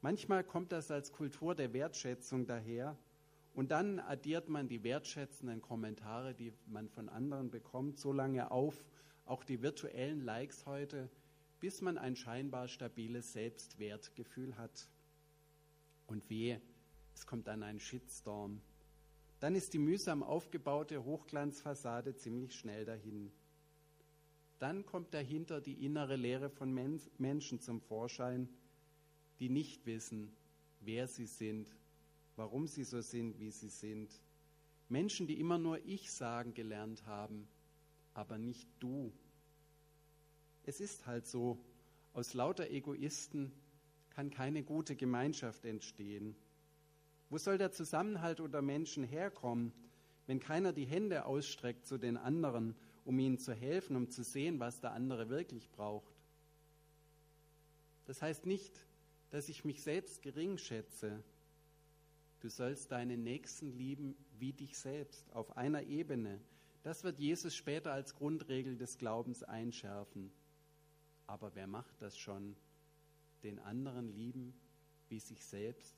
Manchmal 0.00 0.44
kommt 0.44 0.70
das 0.70 0.90
als 0.90 1.12
Kultur 1.12 1.54
der 1.54 1.72
Wertschätzung 1.72 2.46
daher 2.46 2.96
und 3.54 3.72
dann 3.72 3.98
addiert 3.98 4.48
man 4.48 4.68
die 4.68 4.84
wertschätzenden 4.84 5.60
Kommentare, 5.60 6.34
die 6.34 6.52
man 6.66 6.88
von 6.88 7.08
anderen 7.08 7.50
bekommt, 7.50 7.98
so 7.98 8.12
lange 8.12 8.52
auf, 8.52 8.84
auch 9.28 9.44
die 9.44 9.62
virtuellen 9.62 10.22
Likes 10.22 10.66
heute, 10.66 11.08
bis 11.60 11.80
man 11.80 11.98
ein 11.98 12.16
scheinbar 12.16 12.68
stabiles 12.68 13.32
Selbstwertgefühl 13.32 14.56
hat. 14.56 14.88
Und 16.06 16.28
wehe, 16.30 16.60
es 17.14 17.26
kommt 17.26 17.46
dann 17.48 17.62
ein 17.62 17.80
Shitstorm. 17.80 18.60
Dann 19.40 19.54
ist 19.54 19.74
die 19.74 19.78
mühsam 19.78 20.22
aufgebaute 20.22 21.04
Hochglanzfassade 21.04 22.16
ziemlich 22.16 22.54
schnell 22.54 22.84
dahin. 22.84 23.30
Dann 24.58 24.84
kommt 24.86 25.14
dahinter 25.14 25.60
die 25.60 25.84
innere 25.84 26.16
Lehre 26.16 26.50
von 26.50 26.72
Menschen 27.18 27.60
zum 27.60 27.80
Vorschein, 27.80 28.48
die 29.38 29.48
nicht 29.48 29.86
wissen, 29.86 30.32
wer 30.80 31.06
sie 31.06 31.26
sind, 31.26 31.68
warum 32.34 32.66
sie 32.66 32.84
so 32.84 33.00
sind, 33.00 33.38
wie 33.38 33.50
sie 33.50 33.68
sind. 33.68 34.10
Menschen, 34.88 35.26
die 35.26 35.38
immer 35.38 35.58
nur 35.58 35.84
ich 35.86 36.10
sagen 36.10 36.54
gelernt 36.54 37.06
haben, 37.06 37.46
aber 38.18 38.36
nicht 38.36 38.68
du. 38.80 39.12
Es 40.64 40.80
ist 40.80 41.06
halt 41.06 41.24
so, 41.28 41.56
aus 42.14 42.34
lauter 42.34 42.68
Egoisten 42.68 43.52
kann 44.10 44.30
keine 44.30 44.64
gute 44.64 44.96
Gemeinschaft 44.96 45.64
entstehen. 45.64 46.34
Wo 47.30 47.38
soll 47.38 47.58
der 47.58 47.70
Zusammenhalt 47.70 48.40
unter 48.40 48.60
Menschen 48.60 49.04
herkommen, 49.04 49.72
wenn 50.26 50.40
keiner 50.40 50.72
die 50.72 50.84
Hände 50.84 51.26
ausstreckt 51.26 51.86
zu 51.86 51.96
den 51.96 52.16
anderen, 52.16 52.74
um 53.04 53.20
ihnen 53.20 53.38
zu 53.38 53.54
helfen, 53.54 53.94
um 53.94 54.10
zu 54.10 54.24
sehen, 54.24 54.58
was 54.58 54.80
der 54.80 54.94
andere 54.94 55.28
wirklich 55.28 55.70
braucht? 55.70 56.12
Das 58.06 58.20
heißt 58.20 58.46
nicht, 58.46 58.84
dass 59.30 59.48
ich 59.48 59.64
mich 59.64 59.80
selbst 59.80 60.22
gering 60.22 60.58
schätze. 60.58 61.22
Du 62.40 62.48
sollst 62.48 62.90
deinen 62.90 63.22
Nächsten 63.22 63.70
lieben 63.78 64.16
wie 64.40 64.52
dich 64.52 64.76
selbst, 64.76 65.32
auf 65.32 65.56
einer 65.56 65.84
Ebene. 65.84 66.40
Das 66.88 67.04
wird 67.04 67.18
Jesus 67.18 67.54
später 67.54 67.92
als 67.92 68.14
Grundregel 68.14 68.78
des 68.78 68.96
Glaubens 68.96 69.42
einschärfen. 69.42 70.32
Aber 71.26 71.54
wer 71.54 71.66
macht 71.66 72.00
das 72.00 72.16
schon? 72.16 72.56
Den 73.42 73.58
anderen 73.58 74.08
lieben 74.16 74.54
wie 75.10 75.20
sich 75.20 75.44
selbst? 75.44 75.94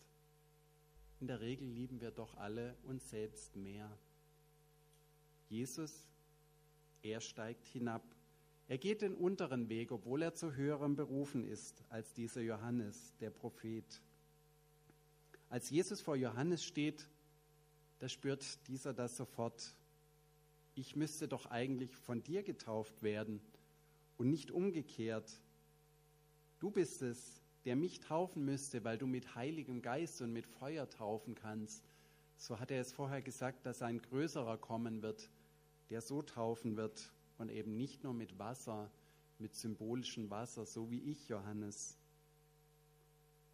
In 1.20 1.28
der 1.28 1.40
Regel 1.40 1.68
lieben 1.68 2.00
wir 2.00 2.10
doch 2.10 2.36
alle 2.38 2.74
uns 2.82 3.08
selbst 3.08 3.54
mehr. 3.54 3.88
Jesus, 5.48 6.04
er 7.02 7.20
steigt 7.20 7.66
hinab 7.66 8.02
er 8.66 8.78
geht 8.78 9.02
den 9.02 9.14
unteren 9.14 9.68
Weg, 9.68 9.92
obwohl 9.92 10.22
er 10.22 10.34
zu 10.34 10.56
höherem 10.56 10.96
berufen 10.96 11.44
ist 11.44 11.84
als 11.88 12.12
dieser 12.14 12.40
Johannes, 12.40 13.14
der 13.20 13.30
Prophet. 13.30 14.02
Als 15.50 15.70
Jesus 15.70 16.00
vor 16.00 16.16
Johannes 16.16 16.64
steht, 16.64 17.08
da 18.00 18.08
spürt 18.08 18.66
dieser 18.66 18.92
das 18.92 19.16
sofort. 19.16 19.76
Ich 20.74 20.96
müsste 20.96 21.28
doch 21.28 21.46
eigentlich 21.46 21.94
von 21.96 22.22
dir 22.22 22.42
getauft 22.42 23.02
werden 23.02 23.40
und 24.16 24.30
nicht 24.30 24.50
umgekehrt. 24.50 25.40
Du 26.58 26.70
bist 26.70 27.02
es, 27.02 27.42
der 27.64 27.76
mich 27.76 28.00
taufen 28.00 28.44
müsste, 28.44 28.84
weil 28.84 28.98
du 28.98 29.06
mit 29.06 29.34
Heiligem 29.34 29.82
Geist 29.82 30.20
und 30.22 30.32
mit 30.32 30.46
Feuer 30.46 30.88
taufen 30.88 31.34
kannst. 31.34 31.84
So 32.36 32.58
hat 32.58 32.70
er 32.70 32.80
es 32.80 32.92
vorher 32.92 33.20
gesagt, 33.20 33.66
dass 33.66 33.82
ein 33.82 34.00
Größerer 34.00 34.56
kommen 34.58 35.02
wird, 35.02 35.28
der 35.90 36.00
so 36.00 36.22
taufen 36.22 36.76
wird 36.76 37.12
und 37.38 37.50
eben 37.50 37.76
nicht 37.76 38.02
nur 38.04 38.14
mit 38.14 38.38
Wasser, 38.38 38.90
mit 39.38 39.54
symbolischem 39.54 40.30
Wasser, 40.30 40.64
so 40.64 40.90
wie 40.90 41.00
ich, 41.00 41.28
Johannes. 41.28 41.98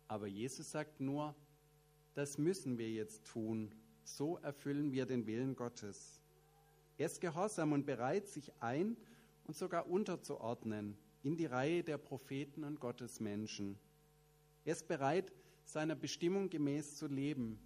Aber 0.08 0.26
Jesus 0.26 0.70
sagt 0.70 1.00
nur, 1.00 1.34
das 2.14 2.38
müssen 2.38 2.78
wir 2.78 2.90
jetzt 2.90 3.26
tun, 3.26 3.72
so 4.04 4.38
erfüllen 4.38 4.92
wir 4.92 5.06
den 5.06 5.26
Willen 5.26 5.56
Gottes. 5.56 6.20
Er 6.98 7.06
ist 7.06 7.20
gehorsam 7.20 7.72
und 7.72 7.84
bereit, 7.84 8.26
sich 8.28 8.52
ein 8.60 8.96
und 9.44 9.56
sogar 9.56 9.88
unterzuordnen 9.88 10.96
in 11.22 11.36
die 11.36 11.46
Reihe 11.46 11.82
der 11.82 11.98
Propheten 11.98 12.64
und 12.64 12.80
Gottesmenschen. 12.80 13.78
Er 14.64 14.72
ist 14.72 14.88
bereit, 14.88 15.32
seiner 15.64 15.94
Bestimmung 15.94 16.48
gemäß 16.48 16.96
zu 16.96 17.06
leben 17.06 17.58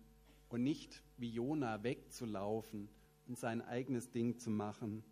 und 0.48 0.62
nicht 0.62 1.02
wie 1.16 1.30
Jona 1.30 1.82
wegzulaufen 1.82 2.88
und 3.28 3.38
sein 3.38 3.62
eigenes 3.62 4.10
Ding 4.10 4.38
zu 4.38 4.50
machen. 4.50 5.04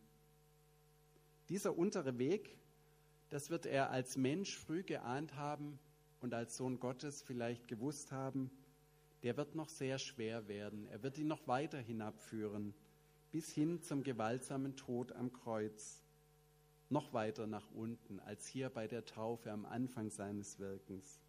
Dieser 1.48 1.78
untere 1.78 2.18
Weg, 2.18 2.58
das 3.30 3.50
wird 3.50 3.66
er 3.66 3.90
als 3.90 4.16
Mensch 4.16 4.56
früh 4.56 4.82
geahnt 4.82 5.36
haben 5.36 5.78
und 6.20 6.34
als 6.34 6.56
Sohn 6.56 6.80
Gottes 6.80 7.22
vielleicht 7.22 7.68
gewusst 7.68 8.10
haben, 8.10 8.50
der 9.22 9.36
wird 9.36 9.54
noch 9.54 9.68
sehr 9.68 9.98
schwer 9.98 10.48
werden. 10.48 10.86
Er 10.88 11.02
wird 11.02 11.18
ihn 11.18 11.28
noch 11.28 11.46
weiter 11.46 11.78
hinabführen, 11.78 12.74
bis 13.30 13.52
hin 13.52 13.82
zum 13.82 14.02
gewaltsamen 14.02 14.76
Tod 14.76 15.12
am 15.12 15.32
Kreuz. 15.32 16.02
Noch 16.90 17.12
weiter 17.12 17.46
nach 17.46 17.70
unten 17.72 18.20
als 18.20 18.46
hier 18.46 18.70
bei 18.70 18.86
der 18.86 19.04
Taufe 19.04 19.50
am 19.50 19.66
Anfang 19.66 20.10
seines 20.10 20.58
Wirkens. 20.58 21.20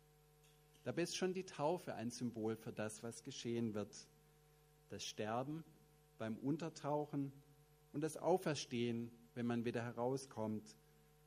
Dabei 0.84 1.03
ist 1.03 1.18
schon 1.18 1.34
die 1.34 1.46
Taufe 1.46 1.96
ein 1.96 2.10
Symbol 2.10 2.56
für 2.56 2.72
das, 2.72 3.03
was 3.03 3.24
geschehen 3.24 3.74
wird. 3.74 4.08
Das 4.89 5.03
Sterben 5.03 5.63
beim 6.18 6.38
Untertauchen 6.38 7.32
und 7.91 8.01
das 8.01 8.18
Auferstehen 8.18 9.12
wenn 9.39 9.46
man 9.46 9.63
wieder 9.63 9.84
herauskommt. 9.84 10.75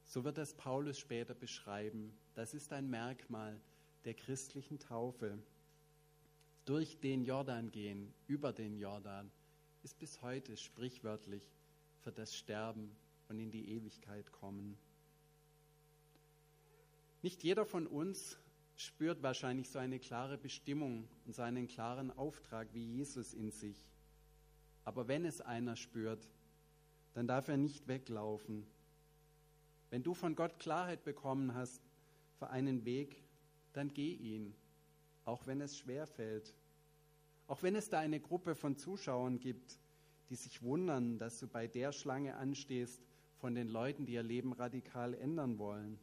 So 0.05 0.23
wird 0.23 0.37
es 0.37 0.53
Paulus 0.53 0.99
später 0.99 1.33
beschreiben. 1.33 2.13
Das 2.35 2.53
ist 2.53 2.71
ein 2.75 2.91
Merkmal 2.91 3.59
der 4.05 4.13
christlichen 4.13 4.79
Taufe. 4.79 5.39
Durch 6.67 7.01
den 7.01 7.25
Jordan 7.25 7.71
gehen, 7.71 8.13
über 8.27 8.53
den 8.53 8.77
Jordan, 8.77 9.31
ist 9.83 9.99
bis 9.99 10.23
heute 10.23 10.57
sprichwörtlich 10.57 11.51
für 12.01 12.13
das 12.13 12.37
Sterben 12.37 12.95
und 13.29 13.39
in 13.39 13.51
die 13.51 13.71
Ewigkeit 13.71 14.31
kommen. 14.33 14.79
Nicht 17.23 17.43
jeder 17.43 17.65
von 17.65 17.87
uns 17.87 18.39
spürt 18.77 19.23
wahrscheinlich 19.23 19.69
so 19.69 19.79
eine 19.79 19.99
klare 19.99 20.39
Bestimmung 20.39 21.09
und 21.27 21.35
seinen 21.35 21.69
klaren 21.69 22.11
Auftrag 22.11 22.69
wie 22.73 22.85
Jesus 22.85 23.35
in 23.35 23.51
sich. 23.51 23.87
Aber 24.85 25.09
wenn 25.09 25.25
es 25.25 25.41
einer 25.41 25.77
spürt, 25.77 26.29
dann 27.15 27.27
darf 27.27 27.49
er 27.49 27.57
nicht 27.57 27.87
weglaufen. 27.87 28.67
Wenn 29.91 30.03
du 30.03 30.15
von 30.15 30.35
Gott 30.35 30.59
Klarheit 30.59 31.05
bekommen 31.05 31.55
hast 31.55 31.81
für 32.39 32.51
einen 32.51 32.85
Weg, 32.85 33.23
dann 33.73 33.93
geh 33.93 34.15
ihn, 34.15 34.55
auch 35.25 35.47
wenn 35.47 35.61
es 35.61 35.79
schwer 35.79 36.07
fällt. 36.07 36.55
Auch 37.53 37.63
wenn 37.63 37.77
es 37.77 37.91
da 37.91 37.99
eine 37.99 38.19
Gruppe 38.19 38.55
von 38.55 38.79
Zuschauern 38.79 39.39
gibt, 39.39 39.79
die 40.31 40.37
sich 40.37 40.63
wundern, 40.63 41.19
dass 41.19 41.39
du 41.39 41.47
bei 41.47 41.67
der 41.67 41.93
Schlange 41.93 42.37
anstehst 42.37 43.03
von 43.37 43.55
den 43.55 43.69
Leuten, 43.69 44.07
die 44.07 44.15
ihr 44.15 44.23
Leben 44.23 44.55
radikal 44.55 45.13
ändern 45.13 45.59
wollen. 45.59 45.99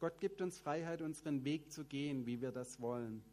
Gott 0.00 0.20
gibt 0.20 0.42
uns 0.42 0.58
Freiheit, 0.58 1.00
unseren 1.00 1.46
Weg 1.46 1.72
zu 1.72 1.86
gehen, 1.86 2.26
wie 2.26 2.42
wir 2.42 2.52
das 2.52 2.78
wollen. 2.78 3.24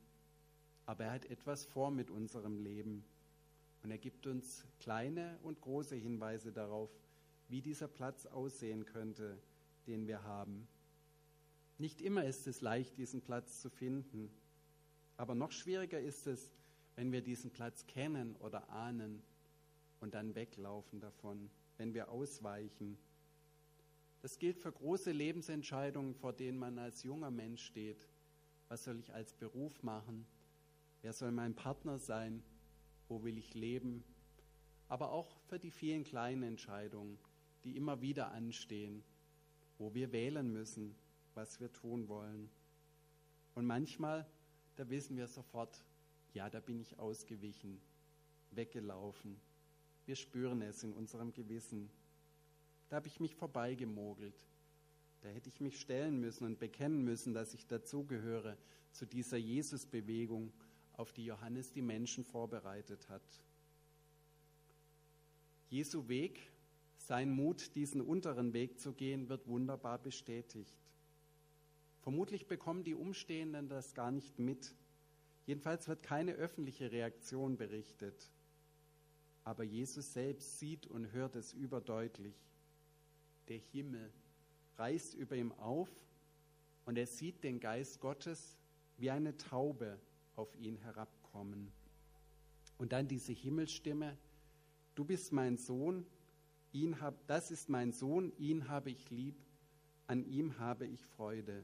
Aber 0.85 1.03
er 1.03 1.11
hat 1.11 1.25
etwas 1.25 1.65
vor 1.65 1.91
mit 1.91 2.09
unserem 2.09 2.57
Leben. 2.63 3.03
Und 3.83 3.91
er 3.91 3.97
gibt 3.97 4.25
uns 4.25 4.65
kleine 4.79 5.37
und 5.43 5.59
große 5.59 5.97
Hinweise 5.97 6.53
darauf, 6.53 6.89
wie 7.49 7.61
dieser 7.61 7.89
Platz 7.89 8.25
aussehen 8.25 8.85
könnte, 8.85 9.37
den 9.85 10.07
wir 10.07 10.23
haben. 10.23 10.65
Nicht 11.77 11.99
immer 12.01 12.23
ist 12.23 12.47
es 12.47 12.61
leicht, 12.61 12.97
diesen 12.97 13.19
Platz 13.19 13.59
zu 13.59 13.69
finden, 13.69 14.31
aber 15.17 15.35
noch 15.35 15.51
schwieriger 15.51 15.99
ist 15.99 16.25
es, 16.25 16.53
wenn 17.01 17.11
wir 17.11 17.23
diesen 17.23 17.49
Platz 17.49 17.87
kennen 17.87 18.35
oder 18.35 18.69
ahnen 18.69 19.23
und 20.01 20.13
dann 20.13 20.35
weglaufen 20.35 20.99
davon, 20.99 21.49
wenn 21.77 21.95
wir 21.95 22.09
ausweichen. 22.09 22.95
Das 24.21 24.37
gilt 24.37 24.59
für 24.59 24.71
große 24.71 25.11
Lebensentscheidungen, 25.11 26.13
vor 26.13 26.31
denen 26.31 26.59
man 26.59 26.77
als 26.77 27.01
junger 27.01 27.31
Mensch 27.31 27.65
steht. 27.65 28.07
Was 28.67 28.83
soll 28.83 28.99
ich 28.99 29.11
als 29.11 29.33
Beruf 29.33 29.81
machen? 29.81 30.27
Wer 31.01 31.11
soll 31.11 31.31
mein 31.31 31.55
Partner 31.55 31.97
sein? 31.97 32.43
wo 33.11 33.25
will 33.25 33.37
ich 33.37 33.53
leben, 33.55 34.05
aber 34.87 35.11
auch 35.11 35.35
für 35.49 35.59
die 35.59 35.71
vielen 35.71 36.05
kleinen 36.05 36.43
Entscheidungen, 36.43 37.17
die 37.65 37.75
immer 37.75 38.01
wieder 38.01 38.31
anstehen, 38.31 39.03
wo 39.79 39.93
wir 39.93 40.13
wählen 40.13 40.53
müssen, 40.53 40.95
was 41.33 41.59
wir 41.59 41.73
tun 41.73 42.07
wollen. 42.07 42.49
Und 43.53 43.65
manchmal, 43.65 44.25
da 44.77 44.89
wissen 44.89 45.17
wir 45.17 45.27
sofort, 45.27 45.83
ja, 46.33 46.49
da 46.49 46.59
bin 46.59 46.79
ich 46.79 46.97
ausgewichen, 46.99 47.81
weggelaufen. 48.51 49.39
Wir 50.05 50.15
spüren 50.15 50.61
es 50.61 50.83
in 50.83 50.93
unserem 50.93 51.33
Gewissen. 51.33 51.89
Da 52.89 52.97
habe 52.97 53.07
ich 53.07 53.19
mich 53.19 53.35
vorbeigemogelt. 53.35 54.35
Da 55.21 55.29
hätte 55.29 55.49
ich 55.49 55.61
mich 55.61 55.79
stellen 55.79 56.19
müssen 56.19 56.45
und 56.45 56.59
bekennen 56.59 57.03
müssen, 57.03 57.33
dass 57.33 57.53
ich 57.53 57.67
dazugehöre 57.67 58.57
zu 58.91 59.05
dieser 59.05 59.37
Jesus-Bewegung 59.37 60.51
auf 60.93 61.13
die 61.13 61.25
Johannes 61.25 61.71
die 61.71 61.81
Menschen 61.81 62.23
vorbereitet 62.23 63.07
hat. 63.09 63.21
Jesu 65.69 66.07
Weg, 66.07 66.51
sein 66.97 67.31
Mut, 67.31 67.75
diesen 67.75 68.01
unteren 68.01 68.53
Weg 68.53 68.79
zu 68.79 68.93
gehen, 68.93 69.29
wird 69.29 69.47
wunderbar 69.47 69.99
bestätigt. 69.99 70.77
Vermutlich 72.01 72.47
bekommen 72.47 72.83
die 72.83 72.95
Umstehenden 72.95 73.69
das 73.69 73.93
gar 73.93 74.11
nicht 74.11 74.39
mit. 74.39 74.73
Jedenfalls 75.45 75.87
wird 75.87 76.03
keine 76.03 76.33
öffentliche 76.33 76.91
Reaktion 76.91 77.57
berichtet. 77.57 78.29
Aber 79.43 79.63
Jesus 79.63 80.13
selbst 80.13 80.59
sieht 80.59 80.87
und 80.87 81.11
hört 81.11 81.35
es 81.35 81.53
überdeutlich. 81.53 82.35
Der 83.47 83.57
Himmel 83.57 84.11
reißt 84.77 85.15
über 85.15 85.35
ihm 85.35 85.51
auf 85.53 85.89
und 86.85 86.97
er 86.97 87.07
sieht 87.07 87.43
den 87.43 87.59
Geist 87.59 87.99
Gottes 87.99 88.57
wie 88.97 89.09
eine 89.09 89.35
Taube 89.37 89.99
auf 90.35 90.55
ihn 90.55 90.77
herabkommen. 90.77 91.71
Und 92.77 92.93
dann 92.93 93.07
diese 93.07 93.33
Himmelsstimme, 93.33 94.17
du 94.95 95.03
bist 95.03 95.31
mein 95.31 95.57
Sohn, 95.57 96.05
ihn 96.71 97.01
hab, 97.01 97.27
das 97.27 97.51
ist 97.51 97.69
mein 97.69 97.91
Sohn, 97.91 98.31
ihn 98.37 98.67
habe 98.67 98.91
ich 98.91 99.09
lieb, 99.09 99.35
an 100.07 100.23
ihm 100.25 100.57
habe 100.59 100.85
ich 100.85 101.03
Freude. 101.05 101.63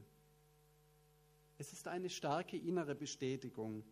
Es 1.60 1.72
ist 1.72 1.88
eine 1.88 2.08
starke 2.08 2.56
innere 2.56 2.94
Bestätigung, 2.94 3.82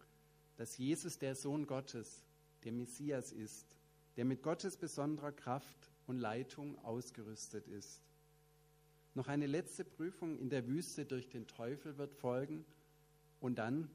dass 0.57 0.79
Jesus 0.79 1.19
der 1.19 1.35
Sohn 1.35 1.67
Gottes, 1.67 2.23
der 2.63 2.71
Messias 2.71 3.33
ist, 3.33 3.67
der 4.17 4.25
mit 4.25 4.41
Gottes 4.43 4.77
besonderer 4.77 5.33
Kraft 5.33 5.91
und 6.07 6.21
Leitung 6.21 6.79
ausgerüstet 6.85 7.67
ist. 7.67 8.01
Noch 9.15 9.27
eine 9.27 9.47
letzte 9.47 9.85
Prüfung 9.85 10.39
in 10.39 10.49
der 10.49 10.69
Wüste 10.69 11.05
durch 11.05 11.29
den 11.29 11.49
Teufel 11.49 11.99
wird 11.99 12.15
folgen 12.15 12.65
und 13.41 13.57
dann 13.57 13.91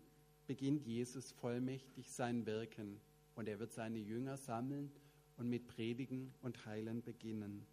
beginnt 0.48 0.86
Jesus 0.86 1.32
vollmächtig 1.32 2.12
sein 2.12 2.46
Wirken 2.46 3.00
und 3.36 3.48
er 3.48 3.60
wird 3.60 3.72
seine 3.72 4.00
Jünger 4.00 4.36
sammeln 4.36 4.92
und 5.38 5.50
mit 5.50 5.68
Predigen 5.68 6.34
und 6.42 6.66
Heilen 6.66 7.01
beginnen. 7.04 7.66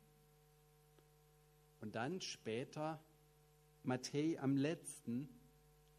Und 1.81 1.97
dann 1.97 2.21
später 2.21 3.00
Matthäus 3.83 4.38
am 4.38 4.57
letzten, 4.57 5.28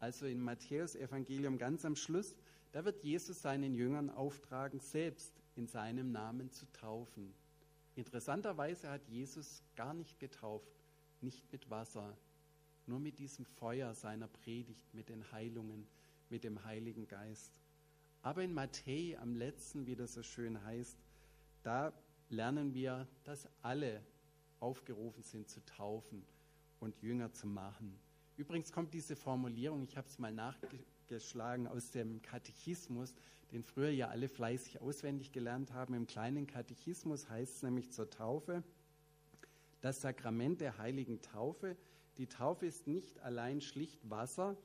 also 0.00 0.26
in 0.26 0.40
Matthäus 0.40 0.96
Evangelium 0.96 1.58
ganz 1.58 1.84
am 1.84 1.94
Schluss, 1.94 2.34
da 2.72 2.84
wird 2.84 3.04
Jesus 3.04 3.42
seinen 3.42 3.74
Jüngern 3.74 4.10
auftragen, 4.10 4.80
selbst 4.80 5.32
in 5.56 5.66
seinem 5.66 6.10
Namen 6.10 6.50
zu 6.50 6.64
taufen. 6.72 7.34
Interessanterweise 7.96 8.90
hat 8.90 9.06
Jesus 9.08 9.62
gar 9.76 9.92
nicht 9.92 10.18
getauft, 10.18 10.72
nicht 11.20 11.52
mit 11.52 11.68
Wasser, 11.68 12.16
nur 12.86 12.98
mit 12.98 13.18
diesem 13.18 13.44
Feuer 13.44 13.94
seiner 13.94 14.28
Predigt, 14.28 14.94
mit 14.94 15.10
den 15.10 15.30
Heilungen, 15.32 15.86
mit 16.30 16.44
dem 16.44 16.64
Heiligen 16.64 17.06
Geist. 17.06 17.52
Aber 18.22 18.42
in 18.42 18.54
Matthäus 18.54 19.18
am 19.20 19.34
letzten, 19.34 19.86
wie 19.86 19.96
das 19.96 20.14
so 20.14 20.22
schön 20.22 20.62
heißt, 20.64 20.96
da 21.62 21.92
lernen 22.30 22.72
wir, 22.72 23.06
dass 23.24 23.48
alle 23.60 24.02
aufgerufen 24.60 25.22
sind 25.22 25.48
zu 25.48 25.64
taufen 25.66 26.24
und 26.78 27.02
Jünger 27.02 27.32
zu 27.32 27.46
machen. 27.46 27.98
Übrigens 28.40 28.72
kommt 28.72 28.94
diese 28.94 29.16
Formulierung, 29.16 29.82
ich 29.82 29.98
habe 29.98 30.08
es 30.08 30.18
mal 30.18 30.32
nachgeschlagen, 30.32 31.66
aus 31.66 31.90
dem 31.90 32.22
Katechismus, 32.22 33.14
den 33.52 33.62
früher 33.62 33.90
ja 33.90 34.08
alle 34.08 34.30
fleißig 34.30 34.80
auswendig 34.80 35.30
gelernt 35.30 35.74
haben. 35.74 35.92
Im 35.92 36.06
kleinen 36.06 36.46
Katechismus 36.46 37.28
heißt 37.28 37.56
es 37.56 37.62
nämlich 37.62 37.92
zur 37.92 38.08
Taufe, 38.08 38.62
das 39.82 40.00
Sakrament 40.00 40.62
der 40.62 40.78
heiligen 40.78 41.20
Taufe. 41.20 41.76
Die 42.16 42.28
Taufe 42.28 42.64
ist 42.64 42.86
nicht 42.86 43.20
allein 43.20 43.60
schlicht 43.60 44.08
Wasser, 44.08 44.56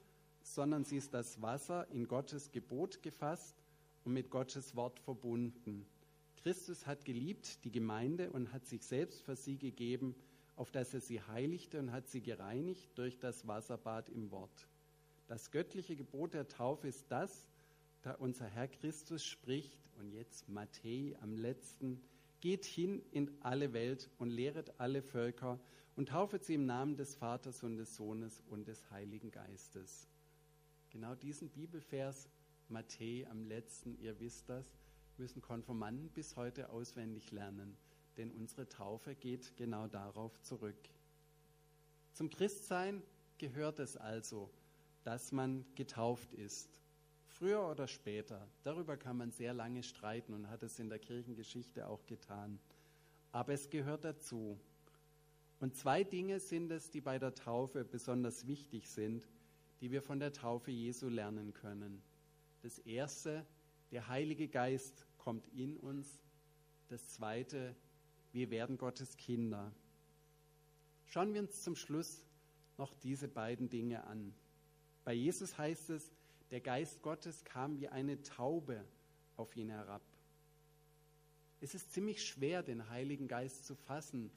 sondern 0.41 0.85
sie 0.85 0.95
ist 0.95 1.13
das 1.13 1.41
Wasser 1.41 1.85
in 1.91 2.07
Gottes 2.07 2.53
Gebot 2.53 3.03
gefasst 3.03 3.61
und 4.05 4.13
mit 4.13 4.29
Gottes 4.29 4.77
Wort 4.77 5.01
verbunden. 5.01 5.85
Christus 6.37 6.87
hat 6.87 7.03
geliebt 7.03 7.65
die 7.65 7.73
Gemeinde 7.73 8.31
und 8.31 8.53
hat 8.53 8.67
sich 8.67 8.85
selbst 8.85 9.21
für 9.23 9.35
sie 9.35 9.57
gegeben, 9.57 10.15
auf 10.55 10.71
dass 10.71 10.93
er 10.93 11.01
sie 11.01 11.21
heiligte 11.21 11.79
und 11.79 11.91
hat 11.91 12.07
sie 12.07 12.21
gereinigt 12.21 12.89
durch 12.97 13.19
das 13.19 13.47
Wasserbad 13.47 14.09
im 14.09 14.31
Wort. 14.31 14.67
Das 15.27 15.51
göttliche 15.51 15.95
Gebot 15.95 16.33
der 16.33 16.47
Taufe 16.47 16.87
ist 16.87 17.11
das, 17.11 17.47
da 18.03 18.13
unser 18.13 18.45
Herr 18.45 18.67
Christus 18.67 19.25
spricht, 19.25 19.79
und 19.97 20.11
jetzt 20.11 20.49
Matthäus 20.49 21.15
am 21.21 21.37
letzten, 21.37 22.01
geht 22.41 22.65
hin 22.65 23.01
in 23.11 23.31
alle 23.41 23.73
Welt 23.73 24.09
und 24.17 24.29
lehret 24.29 24.79
alle 24.79 25.01
Völker 25.01 25.59
und 25.95 26.09
taufet 26.09 26.43
sie 26.43 26.55
im 26.55 26.65
Namen 26.65 26.97
des 26.97 27.15
Vaters 27.15 27.63
und 27.63 27.77
des 27.77 27.95
Sohnes 27.95 28.41
und 28.49 28.67
des 28.67 28.91
Heiligen 28.91 29.31
Geistes. 29.31 30.07
Genau 30.91 31.15
diesen 31.15 31.49
Bibelvers, 31.49 32.29
Matthäus 32.67 33.27
am 33.29 33.45
letzten, 33.45 33.97
ihr 33.99 34.19
wisst 34.19 34.49
das, 34.49 34.65
müssen 35.17 35.41
Konformanten 35.41 36.09
bis 36.09 36.35
heute 36.35 36.69
auswendig 36.69 37.31
lernen, 37.31 37.77
denn 38.17 38.31
unsere 38.31 38.67
Taufe 38.67 39.15
geht 39.15 39.55
genau 39.57 39.87
darauf 39.87 40.39
zurück. 40.41 40.77
Zum 42.13 42.29
Christsein 42.29 43.01
gehört 43.37 43.79
es 43.79 43.97
also, 43.97 44.49
dass 45.03 45.31
man 45.31 45.65
getauft 45.75 46.33
ist. 46.33 46.81
Früher 47.27 47.67
oder 47.67 47.87
später, 47.87 48.47
darüber 48.63 48.95
kann 48.95 49.17
man 49.17 49.31
sehr 49.31 49.53
lange 49.53 49.83
streiten 49.83 50.33
und 50.33 50.49
hat 50.49 50.63
es 50.63 50.79
in 50.79 50.89
der 50.89 50.99
Kirchengeschichte 50.99 51.87
auch 51.87 52.05
getan. 52.05 52.59
Aber 53.33 53.53
es 53.53 53.69
gehört 53.69 54.05
dazu. 54.05 54.57
Und 55.59 55.75
zwei 55.75 56.03
Dinge 56.03 56.39
sind 56.39 56.71
es, 56.71 56.91
die 56.91 57.01
bei 57.01 57.19
der 57.19 57.35
Taufe 57.35 57.83
besonders 57.83 58.47
wichtig 58.47 58.87
sind, 58.87 59.27
die 59.81 59.91
wir 59.91 60.01
von 60.01 60.19
der 60.19 60.31
Taufe 60.31 60.71
Jesu 60.71 61.09
lernen 61.09 61.53
können. 61.53 62.01
Das 62.61 62.79
erste, 62.79 63.45
der 63.91 64.07
Heilige 64.07 64.47
Geist 64.47 65.05
kommt 65.17 65.47
in 65.49 65.77
uns. 65.77 66.21
Das 66.87 67.09
zweite, 67.09 67.75
wir 68.35 68.51
werden 68.51 68.77
Gottes 68.77 69.15
Kinder. 69.15 69.71
Schauen 71.05 71.33
wir 71.33 71.39
uns 71.39 71.63
zum 71.63 71.77
Schluss 71.77 72.25
noch 72.77 72.93
diese 72.95 73.29
beiden 73.29 73.69
Dinge 73.69 74.03
an. 74.03 74.35
Bei 75.05 75.13
Jesus 75.13 75.57
heißt 75.57 75.89
es, 75.91 76.11
der 76.51 76.59
Geist 76.59 77.01
Gottes 77.01 77.45
kam 77.45 77.79
wie 77.79 77.87
eine 77.87 78.21
Taube 78.23 78.83
auf 79.37 79.55
ihn 79.55 79.69
herab. 79.69 80.01
Es 81.61 81.75
ist 81.75 81.93
ziemlich 81.93 82.25
schwer, 82.25 82.61
den 82.61 82.89
Heiligen 82.89 83.29
Geist 83.29 83.65
zu 83.65 83.73
fassen 83.73 84.29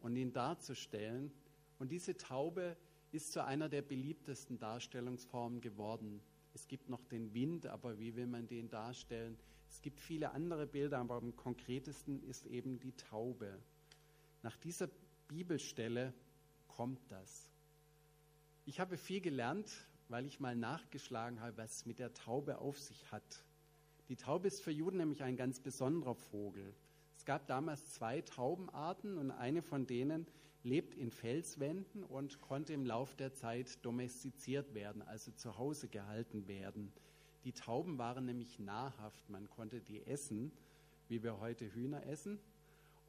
und 0.00 0.16
ihn 0.16 0.32
darzustellen. 0.32 1.30
Und 1.78 1.92
diese 1.92 2.16
Taube 2.16 2.76
ist 3.12 3.30
zu 3.30 3.44
einer 3.44 3.68
der 3.68 3.82
beliebtesten 3.82 4.58
Darstellungsformen 4.58 5.60
geworden. 5.60 6.20
Es 6.54 6.66
gibt 6.66 6.88
noch 6.88 7.04
den 7.04 7.32
Wind, 7.34 7.66
aber 7.66 8.00
wie 8.00 8.16
will 8.16 8.26
man 8.26 8.48
den 8.48 8.68
darstellen? 8.68 9.38
Es 9.74 9.82
gibt 9.82 10.00
viele 10.00 10.30
andere 10.30 10.68
Bilder, 10.68 10.98
aber 10.98 11.16
am 11.16 11.34
konkretesten 11.34 12.22
ist 12.22 12.46
eben 12.46 12.78
die 12.78 12.92
Taube. 12.92 13.58
Nach 14.40 14.56
dieser 14.56 14.88
Bibelstelle 15.26 16.14
kommt 16.68 17.00
das. 17.10 17.50
Ich 18.66 18.78
habe 18.78 18.96
viel 18.96 19.20
gelernt, 19.20 19.68
weil 20.08 20.26
ich 20.26 20.38
mal 20.38 20.54
nachgeschlagen 20.54 21.40
habe, 21.40 21.56
was 21.56 21.86
mit 21.86 21.98
der 21.98 22.14
Taube 22.14 22.58
auf 22.58 22.78
sich 22.78 23.10
hat. 23.10 23.44
Die 24.08 24.14
Taube 24.14 24.46
ist 24.46 24.62
für 24.62 24.70
Juden 24.70 24.98
nämlich 24.98 25.24
ein 25.24 25.36
ganz 25.36 25.58
besonderer 25.58 26.14
Vogel. 26.14 26.72
Es 27.16 27.24
gab 27.24 27.48
damals 27.48 27.94
zwei 27.94 28.20
Taubenarten 28.20 29.18
und 29.18 29.32
eine 29.32 29.60
von 29.60 29.88
denen 29.88 30.28
lebt 30.62 30.94
in 30.94 31.10
Felswänden 31.10 32.04
und 32.04 32.40
konnte 32.40 32.72
im 32.72 32.86
Lauf 32.86 33.16
der 33.16 33.34
Zeit 33.34 33.84
domestiziert 33.84 34.72
werden, 34.72 35.02
also 35.02 35.32
zu 35.32 35.58
Hause 35.58 35.88
gehalten 35.88 36.46
werden. 36.46 36.92
Die 37.44 37.52
Tauben 37.52 37.98
waren 37.98 38.24
nämlich 38.24 38.58
nahrhaft, 38.58 39.28
man 39.28 39.50
konnte 39.50 39.80
die 39.80 40.06
essen, 40.06 40.50
wie 41.08 41.22
wir 41.22 41.40
heute 41.40 41.72
Hühner 41.74 42.06
essen. 42.06 42.38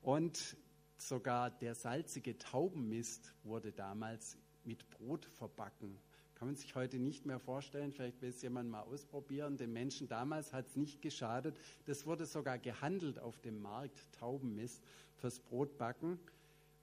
Und 0.01 0.57
sogar 0.97 1.49
der 1.49 1.73
salzige 1.73 2.37
Taubenmist 2.37 3.33
wurde 3.43 3.71
damals 3.71 4.37
mit 4.65 4.89
Brot 4.89 5.25
verbacken. 5.25 5.97
Kann 6.35 6.49
man 6.49 6.57
sich 6.57 6.75
heute 6.75 6.97
nicht 6.99 7.25
mehr 7.25 7.39
vorstellen, 7.39 7.93
vielleicht 7.93 8.21
will 8.21 8.29
es 8.29 8.41
jemand 8.41 8.69
mal 8.69 8.81
ausprobieren. 8.81 9.55
Den 9.55 9.71
Menschen 9.71 10.09
damals 10.09 10.51
hat 10.51 10.67
es 10.67 10.75
nicht 10.75 11.01
geschadet. 11.01 11.57
Das 11.85 12.05
wurde 12.05 12.25
sogar 12.25 12.57
gehandelt 12.57 13.19
auf 13.19 13.39
dem 13.39 13.61
Markt, 13.61 13.97
Taubenmist 14.19 14.83
fürs 15.15 15.39
Brotbacken. 15.39 16.19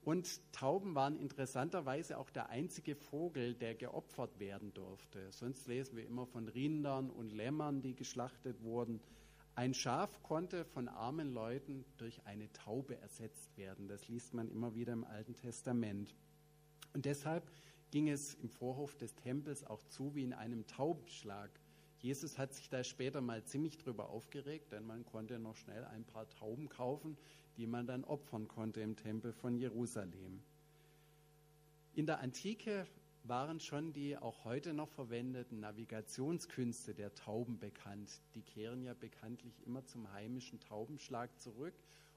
Und 0.04 0.52
Tauben 0.52 0.96
waren 0.96 1.16
interessanterweise 1.16 2.18
auch 2.18 2.28
der 2.30 2.48
einzige 2.50 2.96
Vogel, 2.96 3.54
der 3.54 3.76
geopfert 3.76 4.40
werden 4.40 4.74
durfte. 4.74 5.30
Sonst 5.30 5.68
lesen 5.68 5.96
wir 5.96 6.04
immer 6.04 6.26
von 6.26 6.48
Rindern 6.48 7.08
und 7.08 7.32
Lämmern, 7.32 7.82
die 7.82 7.94
geschlachtet 7.94 8.62
wurden. 8.62 9.00
Ein 9.54 9.74
Schaf 9.74 10.22
konnte 10.22 10.64
von 10.64 10.88
armen 10.88 11.32
Leuten 11.32 11.84
durch 11.98 12.26
eine 12.26 12.50
Taube 12.52 12.96
ersetzt 12.96 13.56
werden. 13.56 13.86
Das 13.86 14.08
liest 14.08 14.34
man 14.34 14.48
immer 14.48 14.74
wieder 14.74 14.92
im 14.92 15.04
Alten 15.04 15.36
Testament. 15.36 16.16
Und 16.94 17.04
deshalb 17.04 17.48
ging 17.92 18.08
es 18.08 18.34
im 18.34 18.48
Vorhof 18.48 18.96
des 18.96 19.14
Tempels 19.14 19.62
auch 19.62 19.84
zu 19.84 20.16
wie 20.16 20.24
in 20.24 20.32
einem 20.32 20.66
Taubenschlag. 20.66 21.50
Jesus 21.98 22.38
hat 22.38 22.52
sich 22.54 22.68
da 22.68 22.82
später 22.82 23.20
mal 23.20 23.44
ziemlich 23.44 23.78
drüber 23.78 24.08
aufgeregt, 24.08 24.72
denn 24.72 24.84
man 24.84 25.04
konnte 25.04 25.38
noch 25.38 25.54
schnell 25.54 25.84
ein 25.84 26.04
paar 26.04 26.28
Tauben 26.30 26.68
kaufen, 26.68 27.16
die 27.56 27.66
man 27.66 27.86
dann 27.86 28.04
opfern 28.04 28.48
konnte 28.48 28.80
im 28.80 28.96
Tempel 28.96 29.32
von 29.32 29.56
Jerusalem. 29.56 30.42
In 31.94 32.06
der 32.06 32.20
Antike 32.20 32.86
waren 33.24 33.60
schon 33.60 33.92
die 33.92 34.16
auch 34.16 34.44
heute 34.44 34.72
noch 34.72 34.88
verwendeten 34.88 35.60
Navigationskünste 35.60 36.94
der 36.94 37.14
Tauben 37.14 37.58
bekannt. 37.58 38.20
Die 38.34 38.42
kehren 38.42 38.82
ja 38.82 38.94
bekanntlich 38.94 39.54
immer 39.64 39.84
zum 39.84 40.10
heimischen 40.12 40.58
Taubenschlag 40.60 41.30
zurück. 41.38 41.74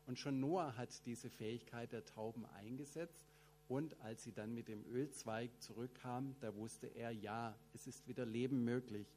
Und 0.07 0.17
schon 0.19 0.39
Noah 0.39 0.75
hat 0.77 1.05
diese 1.05 1.29
Fähigkeit 1.29 1.91
der 1.91 2.05
Tauben 2.05 2.45
eingesetzt 2.45 3.25
Und 3.67 3.99
als 4.01 4.23
sie 4.23 4.31
dann 4.31 4.53
mit 4.53 4.67
dem 4.67 4.85
Ölzweig 4.85 5.49
zurückkam, 5.59 6.35
da 6.39 6.55
wusste 6.55 6.87
er, 6.87 7.11
ja, 7.11 7.55
es 7.73 7.87
ist 7.87 8.07
wieder 8.07 8.25
Leben 8.25 8.63
möglich 8.63 9.07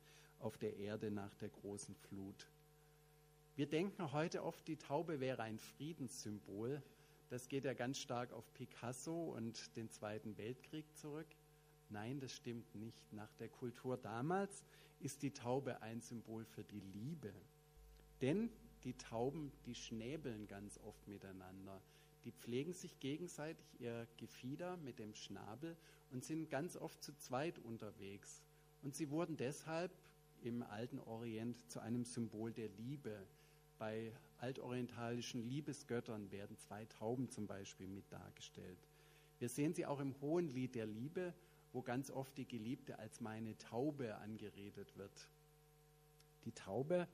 auf 0.40 0.56
der 0.56 0.76
Erde 0.76 1.10
nach 1.10 1.34
der 1.34 1.50
großen 1.50 1.94
Flut. 1.94 2.46
Wir 3.58 3.66
denken 3.66 4.12
heute 4.12 4.44
oft, 4.44 4.68
die 4.68 4.76
Taube 4.76 5.18
wäre 5.18 5.42
ein 5.42 5.58
Friedenssymbol. 5.58 6.80
Das 7.28 7.48
geht 7.48 7.64
ja 7.64 7.74
ganz 7.74 7.98
stark 7.98 8.32
auf 8.32 8.54
Picasso 8.54 9.34
und 9.34 9.74
den 9.74 9.90
Zweiten 9.90 10.38
Weltkrieg 10.38 10.84
zurück. 10.96 11.26
Nein, 11.88 12.20
das 12.20 12.30
stimmt 12.32 12.72
nicht. 12.76 13.12
Nach 13.12 13.32
der 13.34 13.48
Kultur 13.48 13.96
damals 13.96 14.62
ist 15.00 15.24
die 15.24 15.32
Taube 15.32 15.82
ein 15.82 16.00
Symbol 16.00 16.44
für 16.44 16.62
die 16.62 16.78
Liebe. 16.78 17.34
Denn 18.20 18.48
die 18.84 18.96
Tauben, 18.96 19.50
die 19.66 19.74
schnäbeln 19.74 20.46
ganz 20.46 20.78
oft 20.78 21.08
miteinander. 21.08 21.82
Die 22.24 22.30
pflegen 22.30 22.74
sich 22.74 23.00
gegenseitig 23.00 23.66
ihr 23.80 24.06
Gefieder 24.18 24.76
mit 24.76 25.00
dem 25.00 25.14
Schnabel 25.14 25.76
und 26.12 26.24
sind 26.24 26.48
ganz 26.48 26.76
oft 26.76 27.02
zu 27.02 27.12
zweit 27.16 27.58
unterwegs. 27.58 28.40
Und 28.82 28.94
sie 28.94 29.10
wurden 29.10 29.36
deshalb 29.36 29.90
im 30.42 30.62
alten 30.62 31.00
Orient 31.00 31.68
zu 31.68 31.80
einem 31.80 32.04
Symbol 32.04 32.52
der 32.52 32.68
Liebe. 32.68 33.26
Bei 33.78 34.12
altorientalischen 34.38 35.48
Liebesgöttern 35.48 36.30
werden 36.30 36.56
zwei 36.58 36.84
Tauben 36.86 37.30
zum 37.30 37.46
Beispiel 37.46 37.86
mit 37.86 38.10
dargestellt. 38.12 38.78
Wir 39.38 39.48
sehen 39.48 39.72
sie 39.74 39.86
auch 39.86 40.00
im 40.00 40.20
Hohen 40.20 40.48
Lied 40.48 40.74
der 40.74 40.86
Liebe, 40.86 41.32
wo 41.72 41.82
ganz 41.82 42.10
oft 42.10 42.36
die 42.36 42.46
Geliebte 42.46 42.98
als 42.98 43.20
meine 43.20 43.56
Taube 43.58 44.16
angeredet 44.16 44.96
wird. 44.96 45.28
Die 46.44 46.52
Taube 46.52 47.06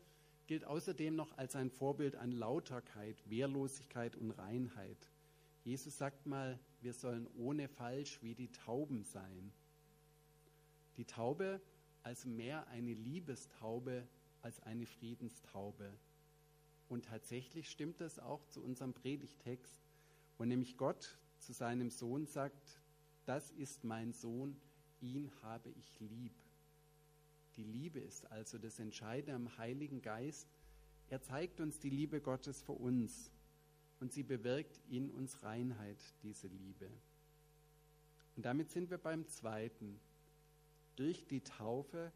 gilt 0.46 0.64
außerdem 0.64 1.14
noch 1.14 1.36
als 1.36 1.56
ein 1.56 1.70
Vorbild 1.70 2.16
an 2.16 2.32
Lauterkeit, 2.32 3.22
Wehrlosigkeit 3.28 4.16
und 4.16 4.30
Reinheit. 4.32 5.10
Jesus 5.64 5.98
sagt 5.98 6.26
mal, 6.26 6.58
wir 6.82 6.92
sollen 6.92 7.26
ohne 7.36 7.68
Falsch 7.68 8.22
wie 8.22 8.34
die 8.34 8.52
Tauben 8.52 9.04
sein. 9.04 9.52
Die 10.96 11.06
Taube 11.06 11.60
als 12.02 12.26
mehr 12.26 12.66
eine 12.68 12.92
Liebestaube 12.92 14.06
als 14.42 14.62
eine 14.62 14.86
Friedenstaube. 14.86 15.90
Und 16.88 17.06
tatsächlich 17.06 17.70
stimmt 17.70 18.00
das 18.00 18.18
auch 18.18 18.46
zu 18.46 18.62
unserem 18.62 18.92
Predigtext, 18.92 19.82
wo 20.38 20.44
nämlich 20.44 20.76
Gott 20.76 21.18
zu 21.38 21.52
seinem 21.52 21.90
Sohn 21.90 22.26
sagt, 22.26 22.80
das 23.24 23.50
ist 23.52 23.84
mein 23.84 24.12
Sohn, 24.12 24.56
ihn 25.00 25.30
habe 25.42 25.70
ich 25.70 26.00
lieb. 26.00 26.34
Die 27.56 27.64
Liebe 27.64 28.00
ist 28.00 28.30
also 28.30 28.58
das 28.58 28.78
Entscheidende 28.78 29.34
am 29.34 29.56
Heiligen 29.58 30.02
Geist. 30.02 30.48
Er 31.08 31.22
zeigt 31.22 31.60
uns 31.60 31.78
die 31.78 31.90
Liebe 31.90 32.20
Gottes 32.20 32.62
für 32.62 32.72
uns 32.72 33.30
und 34.00 34.12
sie 34.12 34.22
bewirkt 34.22 34.80
in 34.88 35.10
uns 35.10 35.42
Reinheit, 35.42 35.98
diese 36.22 36.48
Liebe. 36.48 36.90
Und 38.36 38.44
damit 38.44 38.70
sind 38.70 38.90
wir 38.90 38.98
beim 38.98 39.26
zweiten. 39.28 40.00
Durch 40.96 41.26
die 41.26 41.42
Taufe 41.42 42.12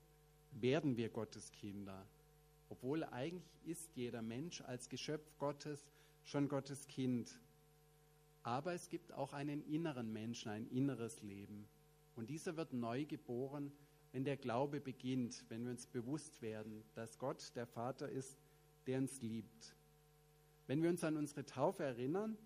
werden 0.51 0.97
wir 0.97 1.09
Gottes 1.09 1.53
Kinder, 1.53 2.07
obwohl 2.69 3.05
eigentlich 3.05 3.65
ist 3.65 3.97
jeder 3.97 4.23
Mensch 4.23 4.61
als 4.63 4.89
Geschöpf 4.89 5.37
Gottes 5.39 5.91
schon 6.25 6.49
Gottes 6.49 6.87
Kind. 6.87 7.41
Aber 8.43 8.73
es 8.73 8.89
gibt 8.89 9.13
auch 9.13 9.33
einen 9.33 9.63
inneren 9.63 10.13
Menschen, 10.13 10.51
ein 10.51 10.67
inneres 10.69 11.23
Leben. 11.23 11.67
Und 12.17 12.31
dieser 12.31 12.57
wird 12.57 12.73
neu 12.73 13.05
geboren 13.05 13.73
wenn 14.13 14.25
der 14.25 14.37
Glaube 14.37 14.81
beginnt, 14.81 15.45
wenn 15.49 15.65
wir 15.65 15.71
uns 15.71 15.87
bewusst 15.87 16.41
werden, 16.41 16.83
dass 16.95 17.19
Gott 17.19 17.55
der 17.55 17.67
Vater 17.67 18.09
ist, 18.09 18.39
der 18.87 18.99
uns 18.99 19.21
liebt. 19.21 19.75
Wenn 20.67 20.83
wir 20.83 20.91
uns 20.91 21.05
an 21.05 21.17
unsere 21.17 21.45
Taufe 21.45 21.85
erinnern, 21.85 22.37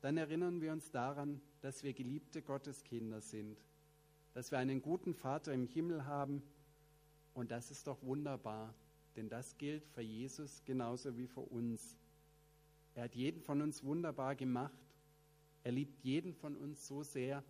dann 0.00 0.16
erinnern 0.16 0.60
wir 0.60 0.72
uns 0.72 0.90
daran, 0.90 1.40
dass 1.60 1.82
wir 1.82 1.92
geliebte 1.92 2.42
Gotteskinder 2.42 3.20
sind, 3.20 3.58
dass 4.32 4.50
wir 4.50 4.58
einen 4.58 4.82
guten 4.82 5.14
Vater 5.14 5.52
im 5.52 5.66
Himmel 5.66 6.04
haben 6.04 6.42
und 7.32 7.50
das 7.50 7.70
ist 7.70 7.86
doch 7.86 8.02
wunderbar, 8.02 8.74
denn 9.16 9.28
das 9.28 9.56
gilt 9.58 9.86
für 9.86 10.02
Jesus 10.02 10.62
genauso 10.64 11.16
wie 11.16 11.26
für 11.26 11.40
uns. 11.40 11.96
Er 12.94 13.04
hat 13.04 13.14
jeden 13.14 13.40
von 13.40 13.62
uns 13.62 13.82
wunderbar 13.84 14.34
gemacht. 14.34 14.72
Er 15.62 15.72
liebt 15.72 15.98
jeden 16.00 16.34
von 16.34 16.56
uns 16.56 16.86
so 16.86 17.02
sehr, 17.02 17.42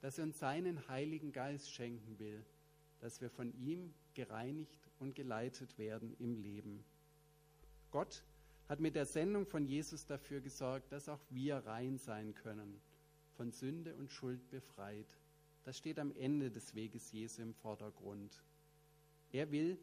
dass 0.00 0.18
er 0.18 0.24
uns 0.24 0.38
seinen 0.38 0.88
Heiligen 0.88 1.32
Geist 1.32 1.72
schenken 1.72 2.18
will 2.18 2.44
dass 3.02 3.20
wir 3.20 3.30
von 3.30 3.52
ihm 3.58 3.92
gereinigt 4.14 4.88
und 5.00 5.16
geleitet 5.16 5.76
werden 5.76 6.14
im 6.20 6.36
Leben. 6.36 6.84
Gott 7.90 8.24
hat 8.68 8.78
mit 8.78 8.94
der 8.94 9.06
Sendung 9.06 9.44
von 9.44 9.66
Jesus 9.66 10.06
dafür 10.06 10.40
gesorgt, 10.40 10.92
dass 10.92 11.08
auch 11.08 11.20
wir 11.28 11.56
rein 11.56 11.98
sein 11.98 12.32
können, 12.32 12.80
von 13.32 13.50
Sünde 13.50 13.96
und 13.96 14.12
Schuld 14.12 14.48
befreit. 14.50 15.18
Das 15.64 15.76
steht 15.76 15.98
am 15.98 16.12
Ende 16.12 16.52
des 16.52 16.76
Weges 16.76 17.10
Jesu 17.10 17.42
im 17.42 17.54
Vordergrund. 17.54 18.40
Er 19.32 19.50
will, 19.50 19.76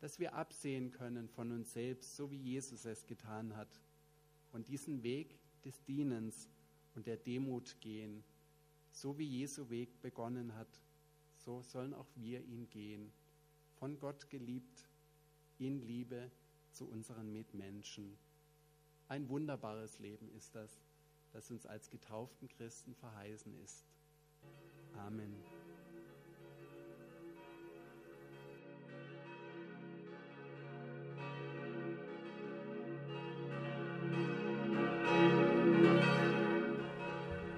dass 0.00 0.18
wir 0.18 0.34
absehen 0.34 0.92
können 0.92 1.28
von 1.28 1.52
uns 1.52 1.72
selbst, 1.72 2.16
so 2.16 2.30
wie 2.30 2.36
Jesus 2.36 2.84
es 2.84 3.06
getan 3.06 3.56
hat, 3.56 3.80
und 4.52 4.68
diesen 4.68 5.02
Weg 5.02 5.38
des 5.64 5.82
Dienens 5.84 6.48
und 6.94 7.06
der 7.06 7.16
Demut 7.16 7.80
gehen, 7.80 8.22
so 8.90 9.18
wie 9.18 9.24
Jesu 9.26 9.68
Weg 9.68 10.00
begonnen 10.00 10.54
hat 10.54 10.80
so 11.46 11.62
sollen 11.62 11.94
auch 11.94 12.08
wir 12.16 12.42
ihn 12.42 12.68
gehen, 12.68 13.12
von 13.78 13.98
Gott 14.00 14.28
geliebt, 14.30 14.88
in 15.58 15.80
Liebe 15.80 16.30
zu 16.72 16.86
unseren 16.86 17.32
Mitmenschen. 17.32 18.18
Ein 19.08 19.28
wunderbares 19.28 20.00
Leben 20.00 20.28
ist 20.36 20.54
das, 20.56 20.80
das 21.32 21.50
uns 21.50 21.64
als 21.64 21.88
getauften 21.88 22.48
Christen 22.48 22.94
verheißen 22.96 23.54
ist. 23.62 23.84
Amen. 24.94 25.55